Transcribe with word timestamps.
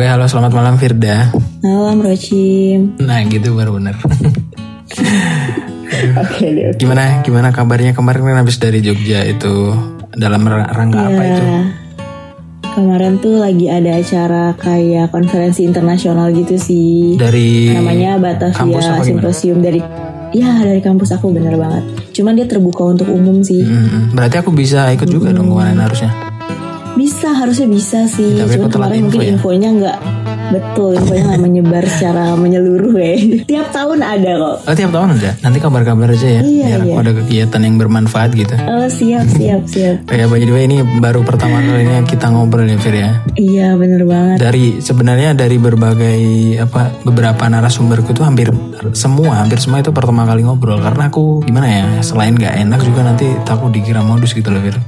Oke, 0.00 0.08
halo 0.08 0.24
selamat 0.24 0.56
malam 0.56 0.80
Firda. 0.80 1.28
Malam 1.60 2.00
Rochim. 2.00 2.96
Nah, 3.04 3.20
gitu 3.28 3.52
baru 3.52 3.76
bener. 3.76 4.00
Oke 6.24 6.44
deh. 6.56 6.72
gimana 6.80 7.20
gimana 7.20 7.52
kabarnya 7.52 7.92
kemarin 7.92 8.24
kan 8.24 8.40
habis 8.40 8.56
dari 8.56 8.80
Jogja 8.80 9.28
itu 9.28 9.76
dalam 10.16 10.40
rangka 10.48 11.04
apa 11.04 11.20
itu? 11.20 11.44
Ya, 11.44 11.60
Kemarin 12.72 13.20
tuh 13.20 13.44
lagi 13.44 13.68
ada 13.68 14.00
acara 14.00 14.56
kayak 14.56 15.12
konferensi 15.12 15.68
internasional 15.68 16.32
gitu 16.32 16.56
sih. 16.56 17.20
Dari 17.20 17.76
Namanya 17.76 18.16
kampus 18.56 18.88
Batavia? 18.88 19.04
Symposium 19.04 19.60
dari 19.60 19.84
Ya 20.32 20.64
dari 20.64 20.80
kampus 20.80 21.12
aku 21.12 21.28
bener 21.28 21.60
banget. 21.60 21.84
Cuman 22.16 22.40
dia 22.40 22.48
terbuka 22.48 22.88
untuk 22.88 23.12
umum 23.12 23.44
sih. 23.44 23.68
Hmm, 23.68 24.16
berarti 24.16 24.40
aku 24.40 24.48
bisa 24.48 24.88
ikut 24.96 25.12
juga 25.12 25.28
dong 25.36 25.52
kemarin 25.52 25.76
harusnya. 25.76 26.29
Bisa 27.10 27.34
harusnya 27.34 27.66
bisa 27.66 28.06
sih. 28.06 28.38
Ya, 28.38 28.46
tapi 28.46 28.54
Cuman 28.62 28.70
kemarin 28.70 28.94
info 29.02 29.04
mungkin 29.10 29.20
ya. 29.26 29.30
infonya 29.34 29.68
nggak 29.74 29.96
betul, 30.50 30.98
infonya 30.98 31.22
nggak 31.34 31.42
menyebar 31.42 31.84
secara 31.86 32.34
menyeluruh 32.34 32.94
ya. 32.98 33.14
Tiap 33.50 33.68
tahun 33.70 33.98
ada 34.02 34.30
kok. 34.36 34.56
Oh 34.66 34.74
tiap 34.74 34.90
tahun 34.90 35.08
ada. 35.16 35.30
Nanti 35.40 35.58
kabar-kabar 35.58 36.08
aja 36.10 36.28
ya. 36.28 36.42
Iya, 36.42 36.66
biar 36.66 36.80
aku 36.82 36.90
iya. 36.90 37.02
ada 37.02 37.12
kegiatan 37.14 37.60
yang 37.62 37.74
bermanfaat 37.78 38.30
gitu. 38.34 38.54
Oh 38.66 38.86
siap 38.90 39.26
siap 39.30 39.62
siap. 39.66 39.96
Kayak 40.06 40.26
by 40.28 40.42
the 40.42 40.52
way 40.52 40.64
ini 40.66 40.82
baru 40.98 41.22
pertama 41.22 41.62
kalinya 41.62 42.02
kita 42.04 42.26
ngobrol 42.30 42.66
ya 42.66 42.76
Fir 42.78 42.94
ya. 42.94 43.10
Iya 43.34 43.68
bener 43.78 44.02
banget. 44.04 44.36
Dari 44.42 44.64
sebenarnya 44.82 45.30
dari 45.34 45.56
berbagai 45.56 46.20
apa 46.60 46.90
beberapa 47.06 47.46
narasumberku 47.46 48.12
tuh 48.12 48.26
hampir 48.26 48.50
semua 48.92 49.40
hampir 49.40 49.60
semua 49.60 49.80
itu 49.80 49.92
pertama 49.94 50.26
kali 50.26 50.42
ngobrol 50.42 50.80
karena 50.80 51.08
aku 51.08 51.44
gimana 51.44 51.66
ya 51.68 51.84
selain 52.02 52.34
nggak 52.34 52.54
enak 52.66 52.80
juga 52.82 53.00
nanti 53.06 53.26
takut 53.46 53.70
dikira 53.70 54.02
modus 54.02 54.34
gitu 54.34 54.50
loh 54.50 54.60
Fir. 54.60 54.76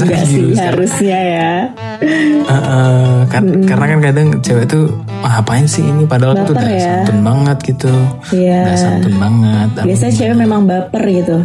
Enggak 0.00 0.22
sih 0.24 0.54
harusnya 0.54 1.18
ya. 1.18 1.52
Eh, 2.00 2.52
eh, 2.52 3.18
kan- 3.28 3.64
Karena 3.66 3.84
kan 3.90 3.98
kadang 4.00 4.28
cewek 4.40 4.64
tuh 4.66 4.90
"Wah, 5.20 5.30
ngapain 5.34 5.64
sih 5.64 5.82
ini 5.82 6.04
padahal 6.04 6.32
tuh 6.38 6.52
Baper 6.52 6.64
udah 6.64 6.70
ya. 6.70 6.84
santun 6.98 7.18
banget 7.20 7.58
gitu. 7.64 7.92
Iya. 8.30 8.60
Udah 8.64 8.76
santun 8.76 9.14
banget. 9.16 9.68
Biasanya 9.80 10.12
cewek 10.14 10.36
memang 10.36 10.60
baper 10.64 11.02
gitu. 11.06 11.36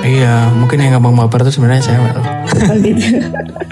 Iya, 0.00 0.34
mungkin 0.52 0.78
yang 0.78 0.92
gampang 0.94 1.14
baper 1.16 1.42
tuh 1.42 1.52
sebenarnya 1.52 1.82
cewek 1.84 2.10
loh. 2.12 2.26
Oh 2.64 2.76
gitu. 2.78 3.06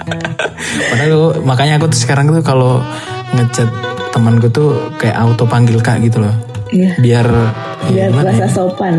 Padahal 0.91 1.09
lu- 1.09 1.35
makanya 1.41 1.73
aku 1.75 1.87
tuh 1.87 1.99
sekarang 1.99 2.27
tuh 2.29 2.41
kalau 2.41 2.83
ngechat 3.33 3.67
temanku 4.11 4.47
tuh 4.47 4.69
kayak 4.95 5.15
auto 5.17 5.43
panggil 5.43 5.79
kak 5.79 5.99
gitu 5.99 6.19
loh. 6.19 6.35
Iya. 6.67 6.91
Biar 6.97 7.27
ya 7.87 7.87
Biar 7.87 8.09
gimana 8.11 8.31
terasa 8.31 8.41
ya? 8.41 8.49
sopan. 8.51 8.95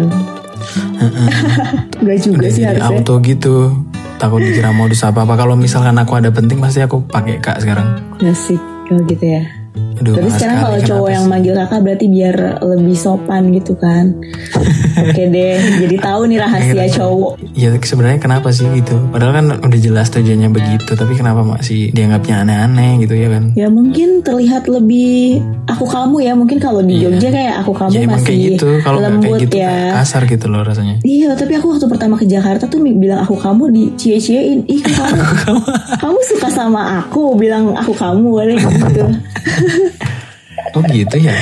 Gak 1.98 2.18
juga 2.20 2.38
Udah 2.40 2.50
sih 2.50 2.64
harusnya. 2.64 2.88
auto 2.90 3.14
gitu. 3.20 3.56
Takut 4.16 4.40
dikira 4.40 4.70
modus 4.70 5.02
apa 5.02 5.22
apa. 5.22 5.34
Kalau 5.34 5.54
misalkan 5.54 5.92
aku 5.94 6.16
ada 6.16 6.30
penting 6.30 6.56
pasti 6.56 6.80
aku 6.80 7.04
pakai 7.04 7.36
kak 7.36 7.60
sekarang. 7.60 8.00
Asik. 8.18 8.60
Oh 8.86 9.00
gitu 9.02 9.24
ya. 9.26 9.42
Thank 9.76 9.80
you. 9.80 9.85
Aduh, 9.96 10.14
Tapi 10.20 10.28
sekarang 10.28 10.56
kalau 10.60 10.78
cowok 10.84 11.08
yang 11.08 11.24
manggil 11.24 11.54
kakak 11.56 11.80
berarti 11.80 12.06
biar 12.12 12.36
lebih 12.60 12.96
sopan 12.96 13.48
gitu 13.56 13.72
kan. 13.80 14.12
Oke 15.08 15.22
deh. 15.28 15.56
Jadi 15.80 15.96
tahu 15.96 16.20
nih 16.28 16.38
rahasia 16.40 16.84
cowok. 17.00 17.32
Ya 17.56 17.72
sebenarnya 17.80 18.20
kenapa 18.20 18.52
sih 18.52 18.68
gitu? 18.76 18.96
Padahal 19.08 19.32
kan 19.40 19.46
udah 19.64 19.80
jelas 19.80 20.12
tujuannya 20.12 20.52
begitu, 20.52 20.92
tapi 20.92 21.16
kenapa 21.16 21.40
masih 21.40 21.92
dianggapnya 21.96 22.44
aneh-aneh 22.44 23.00
gitu 23.04 23.14
ya 23.16 23.28
kan? 23.32 23.56
Ya 23.56 23.68
mungkin 23.72 24.20
terlihat 24.20 24.68
lebih 24.68 25.40
aku 25.64 25.88
kamu 25.88 26.16
ya. 26.24 26.32
Mungkin 26.36 26.58
kalau 26.60 26.84
di 26.84 27.00
Jogja 27.00 27.32
kayak 27.32 27.64
aku 27.64 27.72
kamu 27.72 27.92
ya 27.96 28.08
masih 28.08 28.26
kayak 28.28 28.40
gitu, 28.52 28.68
kalau 28.84 28.98
nggak 29.00 29.12
kayak 29.12 29.24
lembut 29.24 29.40
gitu 29.40 29.56
ya. 29.56 29.68
kayak 29.68 29.92
kasar 29.96 30.22
gitu 30.28 30.46
loh 30.52 30.60
rasanya. 30.60 30.96
Iya, 31.00 31.28
tapi 31.36 31.52
aku 31.56 31.66
waktu 31.72 31.86
pertama 31.88 32.14
ke 32.20 32.26
Jakarta 32.28 32.68
tuh 32.68 32.80
bilang 32.84 33.24
aku 33.24 33.36
kamu 33.36 33.64
di 33.72 33.84
cie-ciein. 33.96 34.64
Ih, 34.68 34.80
kamu, 34.84 35.20
kamu 36.02 36.18
suka 36.28 36.48
sama 36.52 37.00
aku, 37.00 37.36
bilang 37.40 37.72
aku 37.72 37.92
kamu, 37.96 38.24
boleh 38.28 38.56
gitu. 38.60 39.04
Oh 40.72 40.84
gitu 40.84 41.16
ya? 41.16 41.32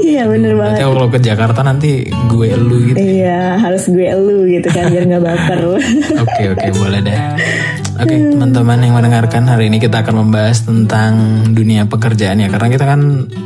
iya, 0.00 0.24
bener 0.24 0.56
Berarti 0.56 0.80
banget. 0.80 0.88
kalau 0.88 1.08
ke 1.12 1.18
Jakarta 1.20 1.60
nanti 1.60 2.00
gue 2.06 2.46
elu 2.48 2.76
gitu. 2.88 2.96
Iya, 2.96 3.60
harus 3.60 3.84
gue 3.86 4.06
elu 4.06 4.48
gitu 4.48 4.68
kan 4.70 4.88
biar 4.88 5.04
nggak 5.04 5.20
baper. 5.20 5.60
Oke 6.24 6.42
oke 6.48 6.68
boleh 6.74 7.00
deh. 7.02 7.18
Oke 8.00 8.16
teman-teman 8.32 8.80
yang 8.80 8.96
mendengarkan 8.96 9.44
hari 9.44 9.68
ini 9.68 9.76
kita 9.76 10.00
akan 10.00 10.24
membahas 10.24 10.64
tentang 10.64 11.12
dunia 11.52 11.84
pekerjaan 11.84 12.40
ya 12.40 12.48
karena 12.48 12.68
kita 12.70 12.84
kan 12.86 13.00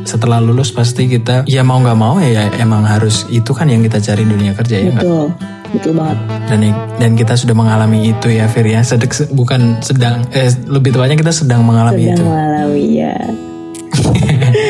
setelah 0.07 0.39
lulus 0.39 0.71
pasti 0.71 1.11
kita 1.11 1.43
ya 1.43 1.59
mau 1.59 1.83
nggak 1.83 1.99
mau 1.99 2.15
ya 2.17 2.47
emang 2.55 2.87
harus 2.87 3.27
itu 3.27 3.51
kan 3.51 3.67
yang 3.67 3.83
kita 3.83 3.99
cari 3.99 4.23
dunia 4.23 4.55
kerja 4.55 4.79
ya 4.79 4.95
betul, 4.95 5.27
betul 5.69 5.91
banget. 5.93 6.17
dan 6.47 6.59
dan 6.95 7.11
kita 7.13 7.35
sudah 7.35 7.51
mengalami 7.51 8.07
itu 8.07 8.31
ya 8.31 8.47
Fir 8.47 8.63
ya 8.63 8.79
sedek 8.79 9.11
bukan 9.29 9.83
sedang 9.83 10.23
eh 10.31 10.47
lebih 10.63 10.95
tepatnya 10.95 11.19
kita 11.19 11.35
sedang 11.35 11.59
mengalami 11.59 12.07
Sedang 12.07 12.15
itu. 12.15 12.23
mengalami 12.23 12.83
ya. 12.95 13.15
yeah. 14.13 14.53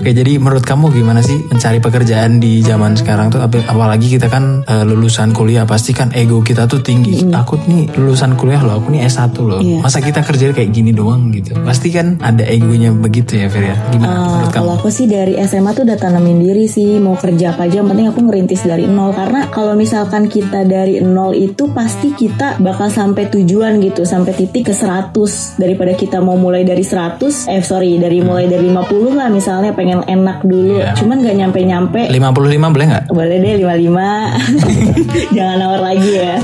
Oke 0.00 0.10
jadi 0.12 0.32
menurut 0.34 0.64
kamu 0.64 0.88
gimana 0.90 1.20
sih 1.20 1.44
mencari 1.44 1.76
pekerjaan 1.78 2.40
di 2.40 2.58
zaman 2.60 2.96
sekarang 2.96 3.28
tuh 3.28 3.38
ap- 3.38 3.52
apalagi 3.62 4.08
kita 4.08 4.26
kan 4.26 4.64
eh, 4.64 4.82
lulusan 4.82 5.30
kuliah 5.30 5.62
pasti 5.62 5.92
kan 5.92 6.08
ego 6.10 6.40
kita 6.40 6.64
tuh 6.64 6.80
tinggi. 6.80 7.20
Aku 7.30 7.60
nih 7.60 7.92
lulusan 7.92 8.32
kuliah 8.34 8.60
loh, 8.60 8.78
aku 8.78 8.88
nih 8.90 9.04
S1 9.04 9.36
loh. 9.38 9.60
Iya. 9.60 9.80
Masa 9.80 10.00
kita 10.00 10.20
kerja 10.20 10.50
kayak 10.50 10.70
gini 10.70 10.90
doang 10.90 11.28
gitu. 11.30 11.52
Pasti 11.60 11.88
kan 11.90 12.16
ada 12.18 12.40
egonya 12.42 12.90
begitu 12.90 13.36
ya 13.36 13.46
Fir 13.46 13.60
ya. 13.62 13.76
Gimana 13.88 14.08
Ah, 14.10 14.16
menurut 14.16 14.48
kamu? 14.48 14.56
kalau 14.56 14.72
aku 14.74 14.88
sih 14.88 15.04
dari 15.04 15.36
SMA 15.38 15.70
tuh 15.70 15.84
udah 15.84 15.98
tanamin 15.98 16.40
diri 16.40 16.64
sih 16.64 16.96
mau 16.96 17.14
kerja 17.14 17.52
apa 17.52 17.62
aja 17.62 17.78
yang 17.78 17.88
penting 17.88 18.08
aku 18.08 18.20
ngerintis 18.22 18.62
dari 18.62 18.86
nol 18.86 19.12
karena 19.12 19.48
kalau 19.48 19.74
misalkan 19.74 20.26
kita 20.26 20.64
dari 20.64 20.96
nol 20.98 21.32
itu 21.32 21.68
pasti 21.68 22.12
kita 22.12 22.56
bakal 22.58 22.88
sampai 22.88 23.28
tujuan 23.28 23.76
gitu 23.80 24.02
sampai 24.02 24.32
titik 24.32 24.64
ke 24.64 24.74
100 24.74 25.12
daripada 25.56 25.92
kita 25.92 26.18
mau 26.18 26.36
mulai 26.36 26.62
dari 26.62 26.80
100 26.80 27.20
eh 27.48 27.60
sorry 27.60 27.96
dari 27.96 28.20
mulai 28.20 28.46
dari 28.46 28.64
50 28.64 28.80
lah 29.12 29.28
misalnya 29.28 29.70
pengen 29.70 29.89
enak 30.00 30.38
dulu 30.42 30.78
Iya. 30.78 30.94
cuman 30.94 31.16
gak 31.20 31.36
nyampe-nyampe 31.36 32.00
55 32.06 32.30
boleh 32.70 32.86
nggak? 32.86 33.04
boleh 33.10 33.36
deh 33.36 33.54
55 33.58 34.70
jangan 35.36 35.56
nawar 35.58 35.80
lagi 35.82 36.10
ya 36.12 36.34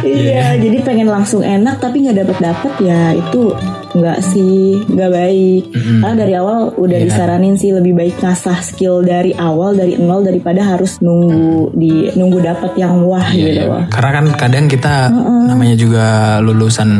Iya, 0.00 0.56
jadi 0.56 0.78
pengen 0.80 1.08
langsung 1.08 1.40
enak 1.40 1.76
tapi 1.78 2.02
nggak 2.02 2.18
dapet 2.18 2.38
dapet 2.40 2.72
ya 2.80 3.12
itu 3.12 3.52
nggak 3.90 4.18
sih 4.22 4.80
nggak 4.86 5.10
baik. 5.10 5.62
Karena 5.74 6.14
dari 6.16 6.32
awal 6.32 6.70
udah 6.72 6.94
Iya. 6.96 7.04
disaranin 7.04 7.54
sih 7.54 7.70
lebih 7.70 7.92
baik 7.92 8.16
ngasah 8.16 8.62
skill 8.62 9.02
dari 9.02 9.34
awal 9.34 9.74
dari 9.74 9.98
nol 9.98 10.22
daripada 10.22 10.62
harus 10.64 11.02
nunggu 11.02 11.74
di 11.74 12.08
nunggu 12.14 12.38
dapet 12.40 12.78
yang 12.78 13.02
wah 13.02 13.28
Iya, 13.28 13.44
gitu 13.44 13.62
loh. 13.66 13.82
Karena 13.90 14.10
kan 14.14 14.24
kadang 14.38 14.64
kita 14.66 15.10
namanya 15.44 15.74
juga 15.74 16.04
lulusan 16.40 16.90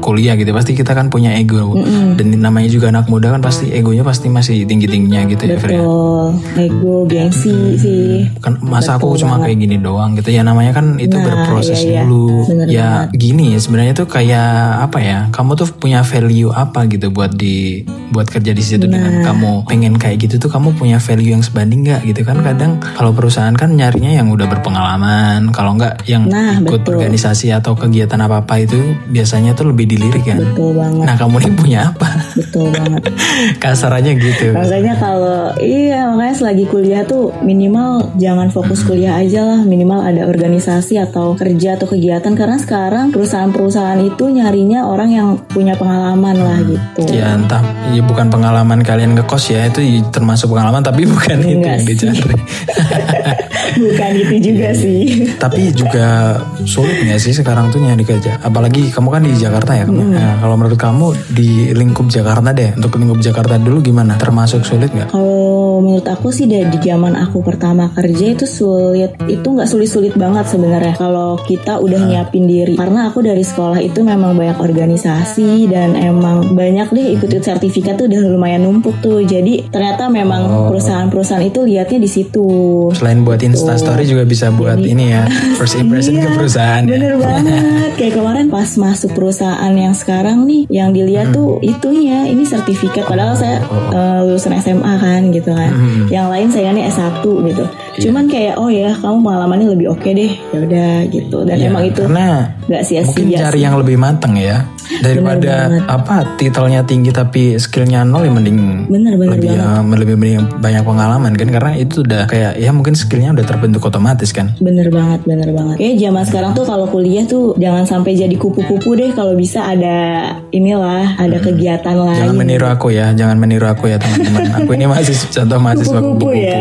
kuliah 0.00 0.32
gitu, 0.32 0.48
pasti 0.50 0.72
kita 0.72 0.94
kan 0.94 1.10
punya 1.10 1.34
ego. 1.34 1.76
Dan 2.14 2.40
namanya 2.40 2.70
juga 2.70 2.88
anak 2.88 3.04
muda 3.06 3.28
kan 3.28 3.42
pasti 3.42 3.68
egonya 3.68 4.00
pasti 4.00 4.30
masih 4.30 4.64
tinggi 4.64 4.86
tingginya 4.90 5.22
gitu 5.26 5.42
ya, 5.44 5.48
ya. 5.48 5.58
Betul, 5.60 6.24
ego, 6.56 6.96
gengsi 7.04 7.54
sih. 7.76 8.26
Kan 8.38 8.58
masa 8.60 8.94
aku 8.94 9.14
Betul 9.14 9.20
cuma 9.22 9.34
banget. 9.36 9.46
kayak 9.46 9.58
gini 9.60 9.76
doang 9.78 10.10
gitu 10.12 10.28
ya 10.28 10.42
namanya 10.42 10.72
kan 10.72 10.86
itu 10.96 11.12
Nah, 11.12 11.24
berproses 11.24 11.78
iya, 11.80 11.90
iya. 11.92 12.02
dulu. 12.02 12.44
Bener 12.44 12.66
ya 12.66 12.88
gini 13.10 13.54
sebenarnya 13.54 13.94
tuh 13.94 14.06
kayak 14.06 14.50
apa 14.82 14.98
ya? 14.98 15.18
Kamu 15.30 15.54
tuh 15.54 15.68
punya 15.70 16.02
value 16.02 16.50
apa 16.50 16.84
gitu 16.86 17.08
buat 17.08 17.32
di 17.32 17.80
buat 18.10 18.26
kerja 18.26 18.50
di 18.50 18.60
situ 18.60 18.82
Nah. 18.82 18.98
dengan 18.98 19.12
kamu 19.22 19.50
pengen 19.64 19.94
kayak 19.94 20.18
gitu 20.20 20.38
tuh 20.38 20.50
kamu 20.50 20.74
punya 20.74 20.98
value 20.98 21.30
yang 21.30 21.40
sebanding 21.40 21.82
nggak 21.82 22.02
gitu 22.04 22.20
kan 22.20 22.40
kadang 22.40 22.72
kalau 22.90 23.10
perusahaan 23.10 23.52
kan 23.52 23.70
nyarinya 23.70 24.10
yang 24.12 24.26
udah 24.28 24.46
berpengalaman 24.46 25.50
kalau 25.50 25.74
nggak 25.74 26.02
yang 26.04 26.26
Nah, 26.26 26.58
ikut 26.58 26.82
betul. 26.82 26.96
organisasi 26.96 27.50
atau 27.50 27.74
kegiatan 27.74 28.18
apa 28.18 28.40
apa 28.40 28.54
itu 28.58 28.76
biasanya 29.06 29.52
tuh 29.52 29.70
lebih 29.70 29.86
dilirik 29.86 30.24
kan. 30.24 30.38
Betul 30.40 30.74
banget, 30.74 31.04
Nah 31.04 31.14
kamu 31.14 31.36
ini 31.40 31.52
punya 31.54 31.80
apa? 31.88 32.08
betul 32.32 32.66
banget. 32.68 33.02
Kasarannya 33.62 34.12
gitu. 34.16 34.46
Makanya 34.80 34.96
kalau 34.96 35.40
iya 35.60 36.08
makanya 36.08 36.34
selagi 36.40 36.64
kuliah 36.64 37.04
tuh 37.04 37.36
minimal 37.44 38.16
jangan 38.16 38.48
fokus 38.48 38.80
kuliah 38.80 39.20
aja 39.20 39.44
lah 39.44 39.60
minimal 39.60 40.00
ada 40.00 40.24
organisasi 40.24 40.96
atau 40.96 41.36
kerja 41.36 41.76
atau 41.76 41.84
kegiatan 41.84 42.32
karena 42.32 42.56
sekarang 42.56 43.12
perusahaan-perusahaan 43.12 44.00
itu 44.00 44.32
nyarinya 44.32 44.88
orang 44.88 45.12
yang 45.12 45.28
punya 45.52 45.76
pengalaman 45.76 46.36
lah 46.40 46.58
gitu. 46.64 47.12
Ya 47.12 47.36
entah, 47.36 47.60
ya 47.92 48.00
bukan 48.00 48.32
pengalaman 48.32 48.80
kalian 48.80 49.12
ngekos 49.20 49.52
ya 49.52 49.68
itu 49.68 50.00
termasuk 50.08 50.48
pengalaman 50.48 50.80
tapi 50.80 51.04
bukan 51.12 51.36
itu 51.44 51.60
Enggak 51.60 51.76
yang 51.76 51.84
sih. 51.84 51.92
dicari. 51.92 52.36
Bukan 53.70 54.10
gitu 54.18 54.50
juga 54.50 54.68
sih. 54.74 55.30
tapi 55.38 55.70
juga 55.70 56.36
sulit 56.66 57.06
nggak 57.06 57.20
sih 57.22 57.30
sekarang 57.30 57.70
tuh 57.70 57.78
nyari 57.78 58.02
kerja? 58.02 58.36
Apalagi 58.42 58.90
kamu 58.90 59.08
kan 59.08 59.22
di 59.22 59.32
Jakarta 59.38 59.72
ya. 59.78 59.84
kamu. 59.86 60.10
Nah, 60.10 60.42
kalau 60.42 60.58
menurut 60.58 60.74
kamu 60.74 61.06
di 61.30 61.70
lingkup 61.70 62.10
Jakarta 62.10 62.50
deh, 62.50 62.74
untuk 62.74 62.98
lingkup 62.98 63.22
Jakarta 63.22 63.56
dulu 63.62 63.78
gimana? 63.78 64.18
Termasuk 64.18 64.66
sulit 64.70 64.90
nggak? 64.90 65.08
Kalau 65.10 65.50
menurut 65.80 66.06
aku 66.06 66.30
sih 66.30 66.46
dari 66.46 66.70
zaman 66.76 67.14
aku 67.14 67.40
pertama 67.40 67.90
kerja 67.90 68.26
itu 68.30 68.44
sulit 68.44 69.18
itu 69.22 69.42
nggak 69.44 69.66
sulit-sulit 69.66 70.14
banget 70.14 70.46
sebenarnya 70.46 70.94
kalau 70.94 71.34
kita 71.40 71.76
udah 71.76 72.00
nyiapin 72.00 72.44
diri 72.44 72.74
karena 72.74 73.06
aku 73.06 73.20
dari 73.20 73.42
sekolah 73.42 73.78
itu 73.78 74.00
memang 74.00 74.32
banyak 74.32 74.56
organisasi 74.56 75.66
dan 75.66 75.92
emang 75.92 76.52
banyak 76.52 76.88
deh 76.88 77.06
ikut-ikut 77.14 77.42
sertifikat 77.42 77.96
tuh 77.96 78.06
udah 78.06 78.20
lumayan 78.28 78.62
numpuk 78.62 78.94
tuh 79.00 79.20
jadi 79.20 79.66
ternyata 79.66 80.06
memang 80.06 80.42
Oh. 80.42 80.68
perusahaan-perusahaan 80.68 81.42
itu 81.42 81.62
lihatnya 81.62 81.98
di 81.98 82.08
situ 82.08 82.46
Selain 82.92 83.20
buat 83.20 83.40
Insta 83.40 83.74
Story 83.74 84.04
juga 84.04 84.22
bisa 84.22 84.48
buat 84.48 84.76
ini 84.76 85.10
ya 85.10 85.24
first 85.58 85.74
impression 85.74 86.14
ke 86.14 86.22
Iya, 86.22 86.34
perusahaan 86.34 86.82
ya. 86.82 86.90
Bener 86.90 87.14
banget. 87.16 87.90
Kayak 87.96 88.14
kemarin 88.14 88.46
pas 88.48 88.70
masuk 88.70 89.10
perusahaan 89.10 89.72
yang 89.72 89.92
sekarang 89.92 90.44
nih, 90.44 90.68
yang 90.68 90.90
dilihat 90.90 91.30
tuh 91.30 91.58
itunya, 91.60 92.24
ini 92.24 92.44
sertifikat. 92.44 93.04
Padahal 93.04 93.34
saya 93.34 93.56
eh, 93.90 94.20
lulusan 94.22 94.52
SMA 94.60 94.92
kan 94.96 95.20
gitu 95.30 95.50
kan. 95.50 95.72
Yang 96.08 96.26
lain 96.30 96.46
sayangannya 96.48 96.84
S1 96.88 97.24
gitu. 97.24 97.64
Cuman 98.00 98.24
kayak 98.28 98.54
oh 98.56 98.68
ya 98.68 98.94
kamu 98.94 99.20
pengalamannya 99.20 99.66
lebih 99.72 99.92
oke 99.92 100.06
deh. 100.06 100.32
Ya 100.52 100.58
udah 100.60 100.92
gitu. 101.08 101.38
Dan 101.44 101.56
Iya, 101.58 101.68
emang 101.68 101.84
itu 101.84 102.02
nggak 102.04 102.46
mungkin 102.68 102.84
sia-sia. 102.86 103.38
cari 103.48 103.58
sih. 103.58 103.64
yang 103.64 103.74
lebih 103.76 103.96
mateng 103.96 104.34
ya 104.36 104.62
daripada 104.98 105.70
apa 105.86 106.34
titelnya 106.34 106.82
tinggi 106.82 107.14
tapi 107.14 107.54
skillnya 107.56 108.02
nol 108.02 108.26
ya 108.26 108.32
mending 108.34 108.58
Bener 108.90 109.14
bener 109.14 109.38
lebih 109.38 109.50
eh, 109.54 109.80
lebih 110.02 110.14
mending 110.18 110.38
banyak 110.58 110.82
pengalaman 110.82 111.32
kan 111.38 111.48
karena 111.48 111.72
itu 111.78 112.02
udah 112.02 112.26
kayak 112.26 112.58
ya 112.58 112.70
mungkin 112.74 112.98
skillnya 112.98 113.30
udah 113.30 113.46
terbentuk 113.46 113.86
otomatis 113.86 114.34
kan 114.34 114.52
Bener 114.58 114.90
banget, 114.90 115.22
bener 115.24 115.50
banget. 115.54 115.76
Kayak 115.78 115.96
zaman 116.02 116.22
sekarang 116.26 116.50
tuh 116.52 116.64
kalau 116.66 116.86
kuliah 116.90 117.24
tuh 117.24 117.54
jangan 117.56 117.86
sampai 117.86 118.18
jadi 118.18 118.34
kupu-kupu 118.34 118.92
deh. 118.98 119.10
Kalau 119.14 119.32
bisa 119.38 119.62
ada 119.64 120.30
inilah, 120.50 121.16
ada 121.16 121.38
kegiatan 121.38 121.94
lain. 121.96 122.18
jangan 122.26 122.36
meniru 122.36 122.66
aku 122.66 122.90
ya 122.90 123.14
jangan 123.14 123.36
meniru 123.38 123.66
aku 123.66 123.88
ya 123.88 123.96
teman-teman 123.96 124.50
aku 124.52 124.70
ini 124.74 124.86
masih 124.88 125.16
contoh 125.36 125.58
mahasiswa 125.60 126.00
kupu-kupu 126.00 126.34
ya. 126.34 126.60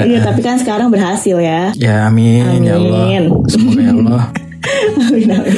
Iya, 0.00 0.18
tapi 0.22 0.40
kan 0.40 0.56
sekarang 0.56 0.88
berhasil 0.88 1.36
ya. 1.36 1.74
ya 1.74 2.06
amin, 2.06 2.62
ya 2.62 2.78
Allah 2.78 3.02
Amin. 3.10 3.24
semoga 3.50 3.80
ya 3.82 3.92
Allah 3.92 4.22
Amin, 5.10 5.28
amin. 5.32 5.54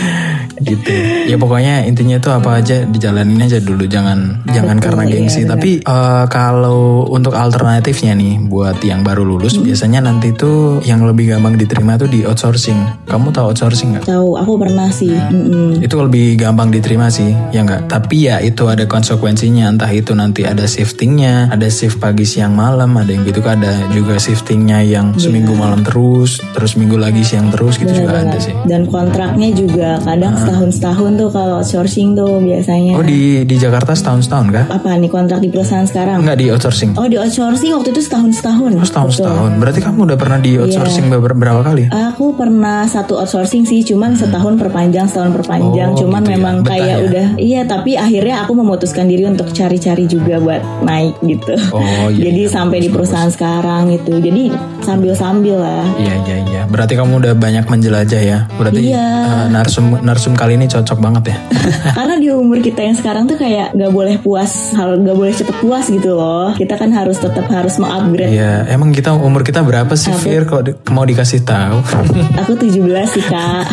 Gitu. 0.63 0.91
Ya 1.27 1.37
pokoknya 1.37 1.85
intinya 1.85 2.17
itu 2.17 2.29
apa 2.29 2.59
aja 2.59 2.83
dijalanin 2.85 3.39
aja 3.39 3.59
dulu. 3.59 3.85
Jangan 3.85 4.47
jangan 4.49 4.77
Betul, 4.79 4.85
karena 4.89 5.03
iya, 5.05 5.13
gengsi. 5.13 5.41
benar. 5.43 5.51
tapi 5.53 5.71
eh, 5.79 6.25
kalau 6.27 6.83
untuk 7.07 7.35
alternatifnya 7.35 8.13
nih 8.15 8.35
buat 8.43 8.79
yang 8.81 9.03
baru 9.03 9.23
lulus 9.23 9.55
Hmm. 9.55 9.69
biasanya 9.69 10.01
nanti 10.01 10.33
tuh 10.33 10.81
yang 10.83 11.05
lebih 11.05 11.31
gampang 11.31 11.55
diterima 11.55 11.95
tuh 11.95 12.09
di 12.09 12.25
outsourcing. 12.25 13.05
Kamu 13.05 13.31
tahu 13.31 13.53
outsourcing 13.53 13.95
nggak? 13.95 14.05
Tahu, 14.07 14.37
aku 14.37 14.53
pernah 14.57 14.89
sih. 14.89 15.13
Mm-mm. 15.13 15.81
itu 15.83 15.97
lebih 15.99 16.37
gampang 16.37 16.71
diterima 16.71 17.09
sih 17.09 17.31
ya 17.51 17.63
nggak? 17.63 17.87
Tapi 17.87 18.17
ya 18.27 18.39
itu 18.39 18.67
ada 18.67 18.87
konsekuensinya. 18.87 19.69
Entah 19.69 19.91
itu 19.91 20.13
nanti 20.13 20.43
ada 20.43 20.65
shiftingnya 20.65 21.51
ada 21.51 21.69
shift 21.69 21.99
pagi 21.99 22.23
siang 22.23 22.55
malam 22.55 22.95
ada 22.97 23.11
yang 23.11 23.23
gitu 23.23 23.41
kan. 23.41 23.61
Ada 23.63 23.93
juga 23.93 24.17
shiftingnya 24.17 24.81
yang 24.83 25.15
seminggu 25.15 25.53
malam 25.53 25.85
terus 25.85 26.41
terus 26.53 26.75
minggu 26.75 26.97
lagi 26.97 27.23
siang 27.23 27.51
terus 27.51 27.77
gitu 27.77 27.93
juga 27.93 28.25
ada 28.25 28.39
sih. 28.39 28.55
Dan 28.65 28.87
kontraknya 28.87 29.51
juga 29.53 30.01
kadang 30.01 30.35
setahun-setahun 30.53 31.11
tuh 31.17 31.29
kalau 31.31 31.55
outsourcing 31.59 32.13
tuh 32.13 32.37
biasanya. 32.39 32.93
oh 32.93 33.01
di 33.03 33.21
di 33.43 33.57
Jakarta 33.57 33.93
setahun 33.93 34.21
setahun 34.23 34.47
kah 34.51 34.65
Apa 34.71 34.95
nih 34.95 35.09
kontrak 35.09 35.41
di 35.41 35.49
perusahaan 35.49 35.83
sekarang? 35.83 36.21
nggak 36.21 36.37
di 36.37 36.47
outsourcing 36.47 36.93
Oh 36.93 37.07
di 37.07 37.17
outsourcing 37.17 37.73
waktu 37.73 37.89
itu 37.91 38.03
setahun-setahun. 38.03 38.71
Oh, 38.75 38.85
setahun 38.85 39.09
Betul. 39.09 39.17
setahun. 39.25 39.51
Berarti 39.57 39.81
kamu 39.81 39.99
udah 40.05 40.19
pernah 40.19 40.39
di 40.39 40.53
outsourcing 40.55 41.07
beber- 41.09 41.33
berapa 41.35 41.61
kali? 41.63 41.89
Aku 41.89 42.37
pernah 42.37 42.85
satu 42.85 43.17
outsourcing 43.17 43.65
sih, 43.65 43.81
cuman 43.83 44.13
setahun 44.13 44.55
perpanjang, 44.55 45.07
setahun 45.07 45.33
perpanjang. 45.35 45.91
Oh, 45.91 45.99
cuman 45.99 46.21
gitu 46.21 46.29
ya. 46.29 46.33
memang 46.33 46.55
Betah 46.59 46.69
kayak 46.71 46.85
ya? 46.87 46.97
udah, 47.03 47.27
iya. 47.39 47.61
Tapi 47.65 47.97
akhirnya 47.97 48.45
aku 48.45 48.53
memutuskan 48.55 49.07
diri 49.07 49.25
untuk 49.25 49.49
cari-cari 49.51 50.05
juga 50.05 50.37
buat 50.37 50.61
naik 50.83 51.17
gitu. 51.23 51.57
Oh, 51.71 51.81
iya, 52.09 52.21
Jadi 52.29 52.43
iya, 52.43 52.53
sampai 52.53 52.79
di 52.79 52.89
perusahaan 52.89 53.31
sekarang 53.31 53.89
gitu. 53.91 54.13
Jadi 54.19 54.53
sambil-sambil 54.83 55.57
lah. 55.57 55.85
Iya 55.97 56.15
iya 56.23 56.37
iya. 56.45 56.61
Berarti 56.65 56.95
kamu 56.95 57.13
udah 57.19 57.33
banyak 57.35 57.65
menjelajah 57.65 58.21
ya. 58.21 58.39
Berarti 58.53 58.83
Iya. 58.85 59.07
eh, 59.23 59.47
narsum 59.49 59.97
narsum 59.99 60.35
kali 60.43 60.59
ini 60.59 60.67
cocok 60.67 60.99
banget 60.99 61.31
ya. 61.31 61.37
Karena 61.97 62.19
di 62.19 62.27
umur 62.35 62.59
kita 62.59 62.83
yang 62.83 62.99
sekarang 62.99 63.31
tuh 63.31 63.39
kayak 63.39 63.79
nggak 63.79 63.93
boleh 63.95 64.19
puas, 64.19 64.75
nggak 64.75 65.15
boleh 65.15 65.31
cepet 65.31 65.57
puas 65.63 65.87
gitu 65.87 66.19
loh. 66.19 66.51
Kita 66.59 66.75
kan 66.75 66.91
harus 66.91 67.23
tetap 67.23 67.47
harus 67.47 67.79
mengupgrade. 67.79 68.35
Iya. 68.35 68.67
Emang 68.67 68.91
kita 68.91 69.15
umur 69.15 69.47
kita 69.47 69.63
berapa 69.63 69.95
sih, 69.95 70.11
Fir? 70.11 70.43
Kalau 70.43 70.67
di- 70.67 70.75
mau 70.91 71.07
dikasih 71.07 71.47
tahu? 71.47 71.79
Aku 72.43 72.59
17 72.59 72.75
sih 73.07 73.23
kak, 73.23 73.67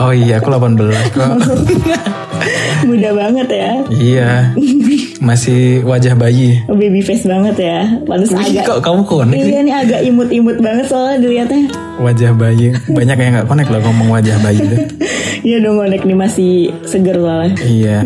oh 0.00 0.10
iya, 0.10 0.42
aku 0.42 0.50
18 0.50 1.14
kok. 1.14 1.38
muda 2.88 3.10
banget 3.14 3.48
ya, 3.48 3.70
iya. 3.88 4.30
Masih 5.20 5.82
wajah 5.82 6.14
bayi. 6.14 6.60
baby 6.68 7.00
face 7.00 7.24
banget 7.24 7.56
ya. 7.56 7.78
Pantes 8.04 8.32
agak, 8.32 8.64
kok 8.68 8.80
kamu 8.84 9.02
konek 9.06 9.38
iya 9.40 9.60
nih 9.64 9.74
agak 9.74 10.00
imut-imut 10.04 10.56
banget 10.60 10.86
soalnya 10.88 11.16
dilihatnya. 11.22 11.70
Wajah 12.00 12.30
bayi. 12.36 12.76
Banyak 12.90 13.16
yang 13.16 13.32
nggak 13.40 13.48
konek 13.48 13.68
loh 13.72 13.80
ngomong 13.80 14.08
wajah 14.12 14.36
bayi 14.44 14.60
itu. 14.60 14.76
Iya 15.46 15.62
dong 15.62 15.78
Onek 15.78 16.02
nih 16.02 16.18
masih 16.18 16.74
seger 16.82 17.22
soalnya. 17.22 17.54
Iya, 17.62 18.02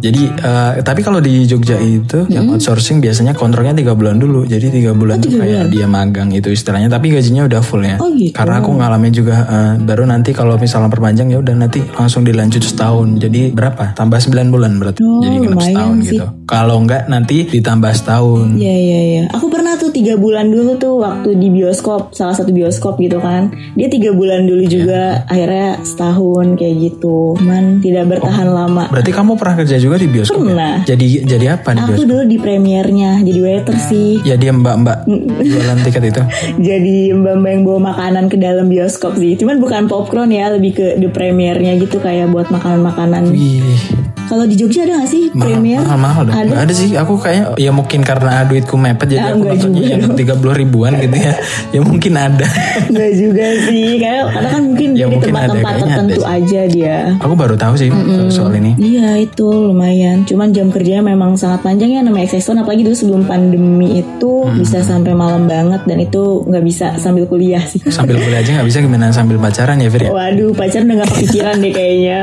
jadi 0.00 0.22
eh, 0.24 0.72
tapi 0.80 1.04
kalau 1.04 1.20
di 1.20 1.44
Jogja 1.44 1.76
itu 1.76 2.24
yang 2.32 2.48
outsourcing 2.48 3.04
biasanya 3.04 3.36
kontraknya 3.36 3.76
tiga 3.76 3.92
bulan 3.92 4.16
dulu. 4.16 4.48
Jadi 4.48 4.72
tiga 4.72 4.96
bulan 4.96 5.20
tuh 5.20 5.36
kayak 5.36 5.68
dia 5.68 5.84
magang 5.84 6.32
itu 6.32 6.48
istilahnya. 6.48 6.88
Tapi 6.88 7.12
gajinya 7.12 7.44
udah 7.44 7.60
full 7.60 7.84
ya. 7.84 8.00
Oh, 8.00 8.08
gitu. 8.16 8.32
Karena 8.32 8.64
aku 8.64 8.72
ngalamin 8.72 9.12
juga 9.12 9.36
eh, 9.44 9.72
baru 9.84 10.08
nanti 10.08 10.32
kalau 10.32 10.56
misalnya 10.56 10.88
perpanjang 10.88 11.28
ya 11.28 11.44
udah 11.44 11.54
nanti 11.60 11.84
langsung 11.92 12.24
dilanjut 12.24 12.64
setahun. 12.64 13.20
Jadi 13.20 13.52
berapa? 13.52 13.92
Tambah 13.92 14.16
9 14.16 14.48
bulan 14.48 14.72
berarti. 14.80 15.04
Oh, 15.04 15.20
Jadi 15.20 15.36
genap 15.44 15.52
lumayan 15.52 15.68
setahun 15.68 15.96
sih. 16.00 16.08
gitu. 16.16 16.26
Kalau 16.42 16.76
enggak 16.82 17.08
nanti 17.08 17.48
ditambah 17.48 17.92
setahun. 17.94 18.58
Iya 18.58 18.74
iya 18.76 19.00
iya. 19.00 19.22
Aku 19.32 19.48
pernah 19.48 19.78
tuh 19.78 19.88
tiga 19.88 20.18
bulan 20.18 20.52
dulu 20.52 20.76
tuh 20.76 21.00
waktu 21.00 21.38
di 21.38 21.48
bioskop 21.48 22.12
salah 22.12 22.36
satu 22.36 22.52
bioskop 22.52 23.00
gitu 23.00 23.22
kan. 23.22 23.54
Dia 23.78 23.88
tiga 23.88 24.12
bulan 24.12 24.44
dulu 24.44 24.66
juga 24.66 25.24
akhirnya 25.26 25.80
setahun 25.80 26.58
kayak 26.58 26.74
gitu. 26.78 27.38
Cuman 27.40 27.80
tidak 27.80 28.18
bertahan 28.18 28.48
lama. 28.50 28.90
Berarti 28.92 29.12
kamu 29.14 29.38
pernah 29.40 29.54
kerja 29.64 29.76
juga 29.80 29.96
di 29.96 30.08
bioskop 30.10 30.42
ya? 30.42 30.48
Pernah. 30.52 30.74
Jadi 30.84 31.06
jadi 31.24 31.46
apa 31.56 31.68
di 31.72 31.80
Aku 31.80 31.90
bioskop? 31.94 32.08
dulu 32.10 32.22
di 32.26 32.36
premiernya 32.36 33.10
jadi 33.22 33.38
waiter 33.40 33.76
sih. 33.78 34.20
Ya 34.26 34.34
dia 34.36 34.52
mbak-mbak 34.52 35.08
jualan 35.40 35.78
tiket 35.86 36.04
itu. 36.10 36.22
Jadi 36.72 37.10
mbak-mbak 37.12 37.50
yang 37.52 37.62
bawa 37.64 37.80
makanan 37.92 38.24
ke 38.28 38.36
dalam 38.36 38.66
bioskop 38.68 39.16
sih. 39.16 39.34
Cuman 39.36 39.58
bukan 39.58 39.86
popcorn 39.86 40.30
ya, 40.30 40.52
lebih 40.52 40.72
ke 40.74 40.86
the 40.98 41.08
premiernya 41.08 41.76
gitu 41.78 41.98
kayak 41.98 42.30
buat 42.30 42.48
makanan-makanan. 42.50 43.32
Wih. 43.32 44.01
Kalau 44.32 44.48
di 44.48 44.56
Jogja 44.56 44.88
ada 44.88 44.96
gak 44.96 45.10
sih 45.10 45.28
premier? 45.28 45.84
mahal 45.84 46.00
mahal 46.00 46.22
dah. 46.24 46.34
Ada. 46.40 46.64
Ada 46.64 46.72
sih 46.72 46.88
aku 46.96 47.20
kayak 47.20 47.60
ya 47.60 47.68
mungkin 47.68 48.00
karena 48.00 48.48
duitku 48.48 48.74
mepet 48.74 49.12
jadi 49.12 49.28
aku 49.30 49.44
nontonnya 49.44 49.82
yang 49.92 50.16
tiga 50.16 50.32
puluh 50.32 50.56
ribuan 50.56 50.96
gitu 50.96 51.12
ya 51.12 51.36
ya 51.68 51.80
mungkin 51.82 52.16
ada 52.16 52.48
Enggak 52.88 53.12
juga 53.12 53.44
sih. 53.62 54.00
Kayak 54.00 54.32
karena 54.32 54.48
kan 54.48 54.62
mungkin 54.64 54.88
Ya, 54.92 55.04
di 55.04 55.14
ada, 55.14 55.24
tempat-tempat 55.28 55.68
ada 55.68 55.80
tertentu 55.84 56.20
sih. 56.20 56.32
aja 56.32 56.60
dia. 56.64 56.96
aku 57.20 57.34
baru 57.36 57.54
tahu 57.54 57.74
sih 57.76 57.92
soal 58.28 58.56
ini 58.56 58.72
Iya 58.74 59.20
itu 59.20 59.44
lumayan. 59.44 60.24
Cuman 60.24 60.48
jam 60.50 60.72
kerjanya 60.72 61.04
memang 61.04 61.36
sangat 61.36 61.60
panjang 61.60 61.92
ya 61.92 62.00
namanya 62.00 62.24
Exexon 62.24 62.56
apalagi 62.56 62.88
dulu 62.88 62.96
sebelum 62.96 63.22
pandemi 63.24 64.00
itu 64.00 64.32
bisa 64.54 64.80
sampai 64.80 65.12
malam 65.12 65.44
banget 65.44 65.84
dan 65.84 66.00
itu 66.00 66.40
nggak 66.42 66.64
bisa 66.64 66.96
sambil 66.96 67.28
kuliah 67.28 67.60
sih. 67.62 67.84
sambil 67.88 68.16
kuliah 68.16 68.40
aja 68.40 68.56
nggak 68.56 68.64
bisa 68.64 68.78
gimana 68.80 69.12
sambil 69.12 69.36
pacaran 69.36 69.76
ya 69.76 69.92
Fir 69.92 70.08
ya 70.08 70.10
Waduh 70.10 70.56
pacar 70.56 70.80
udah 70.82 70.96
gak 70.98 71.10
kepikiran 71.10 71.54
deh 71.58 71.72
kayaknya. 71.72 72.18